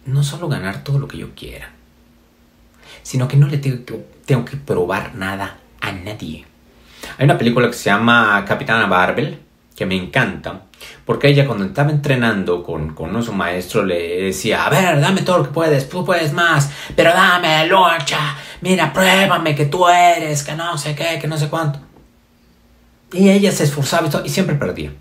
no 0.06 0.24
solo 0.24 0.48
ganar 0.48 0.86
todo 0.86 1.00
lo 1.00 1.10
que 1.10 1.18
yo 1.18 1.36
quiera, 1.36 1.74
sino 3.04 3.28
que 3.28 3.36
no 3.36 3.48
le 3.48 3.58
tengo 3.58 3.84
que, 3.86 4.21
tengo 4.32 4.46
que 4.46 4.56
probar 4.56 5.14
nada 5.16 5.58
a 5.82 5.92
nadie. 5.92 6.46
Hay 7.18 7.26
una 7.26 7.38
película 7.38 7.68
que 7.68 7.74
se 7.74 7.90
llama 7.90 8.46
Capitana 8.48 8.86
Barbel, 8.86 9.42
que 9.76 9.86
me 9.86 9.98
encanta, 9.98 10.62
porque 11.06 11.28
ella 11.28 11.46
cuando 11.46 11.66
estaba 11.66 11.92
entrenando 11.92 12.64
con, 12.64 12.94
con 12.94 13.22
su 13.22 13.34
maestro 13.34 13.84
le 13.84 14.22
decía, 14.22 14.66
a 14.66 14.70
ver, 14.70 15.02
dame 15.02 15.24
todo 15.24 15.40
lo 15.40 15.44
que 15.44 15.50
puedes, 15.50 15.90
tú 15.90 16.06
puedes 16.06 16.32
más, 16.32 16.72
pero 16.96 17.12
dame 17.12 17.68
lucha, 17.68 18.38
mira, 18.62 18.94
pruébame 18.94 19.54
que 19.54 19.66
tú 19.66 19.86
eres, 19.90 20.44
que 20.44 20.56
no 20.56 20.78
sé 20.78 20.96
qué, 20.96 21.20
que 21.20 21.28
no 21.28 21.38
sé 21.38 21.50
cuánto. 21.50 21.80
Y 23.12 23.32
ella 23.32 23.52
se 23.52 23.66
esforzaba 23.66 24.08
y, 24.24 24.30
siempre 24.30 24.56
perdía. 24.56 24.94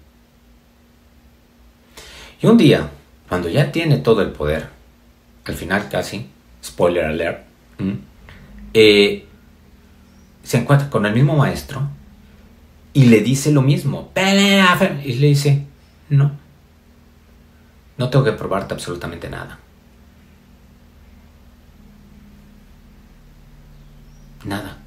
Y 2.42 2.46
un 2.48 2.56
día, 2.56 2.90
cuando 3.28 3.48
ya 3.48 3.70
tiene 3.70 3.98
todo 3.98 4.22
el 4.22 4.32
poder, 4.32 4.70
al 5.44 5.54
final 5.54 5.88
casi, 5.88 6.28
spoiler 6.64 7.04
alert, 7.04 7.44
eh, 8.74 9.26
se 10.42 10.58
encuentra 10.58 10.90
con 10.90 11.06
el 11.06 11.14
mismo 11.14 11.36
maestro 11.36 11.88
y 12.92 13.04
le 13.04 13.20
dice 13.20 13.52
lo 13.52 13.62
mismo. 13.62 14.10
Y 15.04 15.14
le 15.14 15.28
dice, 15.28 15.66
no, 16.08 16.32
no 17.98 18.10
tengo 18.10 18.24
que 18.24 18.32
probarte 18.32 18.74
absolutamente 18.74 19.28
nada. 19.28 19.58
Nada. 24.44 24.78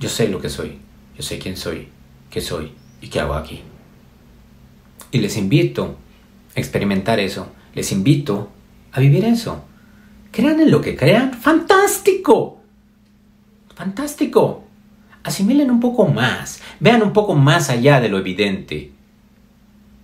Yo 0.00 0.08
sé 0.08 0.28
lo 0.28 0.40
que 0.40 0.48
soy, 0.48 0.78
yo 1.16 1.22
sé 1.22 1.38
quién 1.38 1.56
soy, 1.56 1.88
qué 2.30 2.40
soy 2.40 2.72
y 3.00 3.08
qué 3.08 3.20
hago 3.20 3.34
aquí. 3.34 3.62
Y 5.12 5.18
les 5.18 5.36
invito 5.36 5.96
a 6.56 6.60
experimentar 6.60 7.20
eso, 7.20 7.52
les 7.74 7.92
invito 7.92 8.50
a 8.92 9.00
vivir 9.00 9.24
eso. 9.24 9.64
Crean 10.34 10.58
en 10.58 10.70
lo 10.72 10.80
que 10.80 10.96
crean, 10.96 11.32
fantástico. 11.32 12.58
Fantástico. 13.76 14.64
asimilen 15.22 15.70
un 15.70 15.80
poco 15.80 16.08
más, 16.08 16.60
vean 16.80 17.02
un 17.02 17.12
poco 17.12 17.34
más 17.34 17.70
allá 17.70 18.00
de 18.00 18.08
lo 18.08 18.18
evidente, 18.18 18.92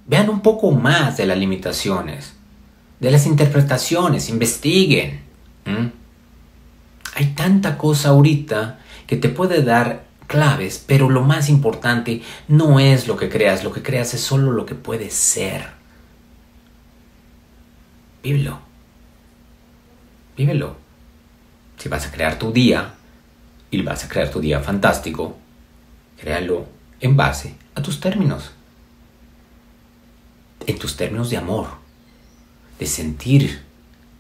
vean 0.07 0.31
un 0.31 0.40
poco 0.40 0.71
más 0.71 1.16
de 1.19 1.27
las 1.27 1.37
limitaciones, 1.37 2.35
de 3.01 3.11
las 3.11 3.27
interpretaciones, 3.27 4.31
investiguen. 4.31 5.21
Hay 7.14 7.27
tanta 7.35 7.77
cosa 7.77 8.11
ahorita 8.11 8.79
que 9.07 9.16
te 9.16 9.29
puede 9.29 9.62
dar 9.62 10.05
claves, 10.27 10.83
pero 10.87 11.11
lo 11.11 11.23
más 11.23 11.49
importante 11.51 12.23
no 12.49 12.81
es 12.81 13.09
lo 13.09 13.16
que 13.16 13.29
creas, 13.29 13.62
lo 13.62 13.73
que 13.73 13.83
creas 13.83 14.14
es 14.14 14.21
solo 14.21 14.53
lo 14.53 14.64
que 14.64 14.77
puede 14.77 15.11
ser. 15.11 15.66
Vívelo. 18.23 18.69
Vívelo. 20.40 20.74
Si 21.76 21.90
vas 21.90 22.07
a 22.07 22.11
crear 22.11 22.38
tu 22.38 22.50
día, 22.50 22.94
y 23.70 23.83
vas 23.83 24.07
a 24.07 24.09
crear 24.09 24.31
tu 24.31 24.40
día 24.40 24.61
fantástico, 24.61 25.37
créalo 26.18 26.64
en 26.98 27.14
base 27.14 27.57
a 27.74 27.83
tus 27.83 28.00
términos. 28.00 28.53
En 30.66 30.79
tus 30.79 30.96
términos 30.96 31.29
de 31.29 31.37
amor, 31.37 31.66
de 32.79 32.87
sentir 32.87 33.61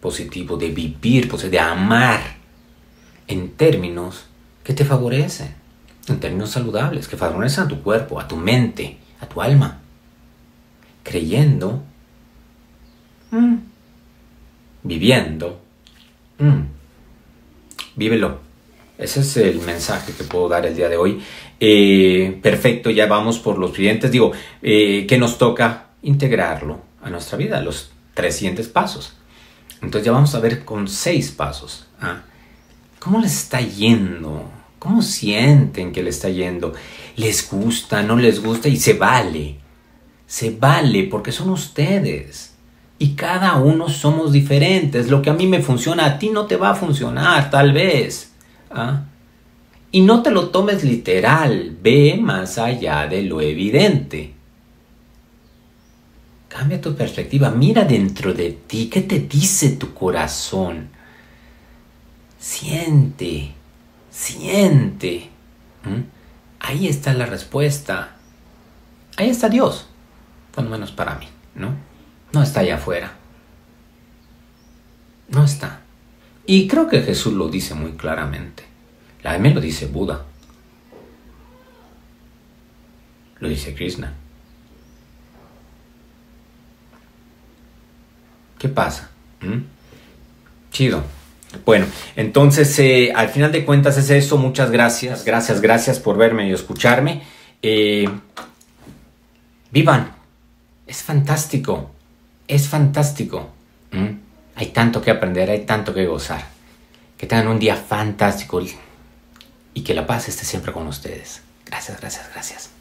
positivo, 0.02 0.58
de 0.58 0.68
vivir 0.68 1.26
positivo, 1.26 1.52
de 1.52 1.60
amar 1.60 2.20
en 3.26 3.52
términos 3.52 4.26
que 4.62 4.74
te 4.74 4.84
favorecen, 4.84 5.54
en 6.06 6.20
términos 6.20 6.50
saludables, 6.50 7.08
que 7.08 7.16
favorecen 7.16 7.64
a 7.64 7.68
tu 7.68 7.82
cuerpo, 7.82 8.20
a 8.20 8.28
tu 8.28 8.36
mente, 8.36 8.98
a 9.20 9.26
tu 9.26 9.40
alma. 9.40 9.80
Creyendo, 11.02 11.82
mm, 13.30 13.56
viviendo, 14.82 15.69
mm, 16.40 16.66
vívelo 17.96 18.50
ese 19.00 19.20
es 19.20 19.36
el 19.38 19.60
mensaje 19.62 20.12
que 20.12 20.24
puedo 20.24 20.46
dar 20.46 20.66
el 20.66 20.76
día 20.76 20.90
de 20.90 20.98
hoy. 20.98 21.22
Eh, 21.58 22.38
perfecto, 22.42 22.90
ya 22.90 23.06
vamos 23.06 23.38
por 23.38 23.56
los 23.56 23.74
siguientes. 23.74 24.12
Digo, 24.12 24.32
eh, 24.60 25.06
que 25.08 25.16
nos 25.16 25.38
toca 25.38 25.86
integrarlo 26.02 26.82
a 27.02 27.08
nuestra 27.08 27.38
vida, 27.38 27.62
los 27.62 27.92
tres 28.12 28.36
siguientes 28.36 28.68
pasos. 28.68 29.16
Entonces 29.80 30.04
ya 30.04 30.12
vamos 30.12 30.34
a 30.34 30.40
ver 30.40 30.66
con 30.66 30.86
seis 30.86 31.30
pasos. 31.30 31.86
¿ah? 31.98 32.24
¿Cómo 32.98 33.20
les 33.20 33.34
está 33.34 33.62
yendo? 33.62 34.50
¿Cómo 34.78 35.00
sienten 35.00 35.92
que 35.92 36.02
les 36.02 36.16
está 36.16 36.28
yendo? 36.28 36.74
¿Les 37.16 37.50
gusta? 37.50 38.02
¿No 38.02 38.16
les 38.16 38.42
gusta? 38.42 38.68
Y 38.68 38.76
se 38.76 38.92
vale. 38.92 39.56
Se 40.26 40.50
vale 40.50 41.04
porque 41.04 41.32
son 41.32 41.48
ustedes. 41.48 42.49
Y 43.02 43.14
cada 43.14 43.56
uno 43.56 43.88
somos 43.88 44.30
diferentes. 44.30 45.08
Lo 45.08 45.22
que 45.22 45.30
a 45.30 45.32
mí 45.32 45.46
me 45.46 45.62
funciona, 45.62 46.04
a 46.04 46.18
ti 46.18 46.28
no 46.28 46.44
te 46.44 46.56
va 46.56 46.72
a 46.72 46.74
funcionar, 46.74 47.48
tal 47.50 47.72
vez. 47.72 48.32
¿Ah? 48.70 49.04
Y 49.90 50.02
no 50.02 50.22
te 50.22 50.30
lo 50.30 50.50
tomes 50.50 50.84
literal, 50.84 51.78
ve 51.80 52.18
más 52.20 52.58
allá 52.58 53.06
de 53.06 53.22
lo 53.22 53.40
evidente. 53.40 54.34
Cambia 56.48 56.78
tu 56.78 56.94
perspectiva, 56.94 57.50
mira 57.50 57.84
dentro 57.84 58.34
de 58.34 58.50
ti, 58.66 58.90
¿qué 58.90 59.00
te 59.00 59.20
dice 59.20 59.70
tu 59.70 59.94
corazón? 59.94 60.90
Siente, 62.38 63.54
siente. 64.10 65.30
Ahí 66.60 66.86
está 66.86 67.14
la 67.14 67.24
respuesta. 67.24 68.16
Ahí 69.16 69.30
está 69.30 69.48
Dios, 69.48 69.86
lo 70.54 70.64
menos 70.64 70.92
para 70.92 71.14
mí, 71.14 71.28
¿no? 71.54 71.89
No 72.32 72.42
está 72.42 72.60
allá 72.60 72.76
afuera. 72.76 73.12
No 75.28 75.44
está. 75.44 75.80
Y 76.46 76.66
creo 76.66 76.88
que 76.88 77.02
Jesús 77.02 77.32
lo 77.34 77.48
dice 77.48 77.74
muy 77.74 77.92
claramente. 77.92 78.64
La 79.22 79.36
M 79.36 79.52
lo 79.54 79.60
dice 79.60 79.86
Buda. 79.86 80.24
Lo 83.38 83.48
dice 83.48 83.74
Krishna. 83.74 84.12
¿Qué 88.58 88.68
pasa? 88.68 89.10
¿Mm? 89.40 89.60
Chido. 90.70 91.02
Bueno, 91.64 91.86
entonces 92.14 92.78
eh, 92.78 93.12
al 93.14 93.28
final 93.28 93.50
de 93.50 93.64
cuentas 93.64 93.96
es 93.96 94.10
eso. 94.10 94.36
Muchas 94.36 94.70
gracias, 94.70 95.24
gracias, 95.24 95.60
gracias 95.60 95.98
por 95.98 96.16
verme 96.16 96.48
y 96.48 96.52
escucharme. 96.52 97.22
Eh, 97.62 98.08
vivan. 99.70 100.12
Es 100.86 101.02
fantástico. 101.02 101.90
Es 102.50 102.68
fantástico. 102.68 103.48
Hay 104.56 104.66
tanto 104.66 105.00
que 105.00 105.12
aprender, 105.12 105.48
hay 105.50 105.64
tanto 105.64 105.94
que 105.94 106.04
gozar. 106.06 106.44
Que 107.16 107.28
tengan 107.28 107.46
un 107.46 107.60
día 107.60 107.76
fantástico 107.76 108.60
y 109.72 109.82
que 109.82 109.94
la 109.94 110.04
paz 110.04 110.28
esté 110.28 110.44
siempre 110.44 110.72
con 110.72 110.88
ustedes. 110.88 111.42
Gracias, 111.64 112.00
gracias, 112.00 112.28
gracias. 112.32 112.79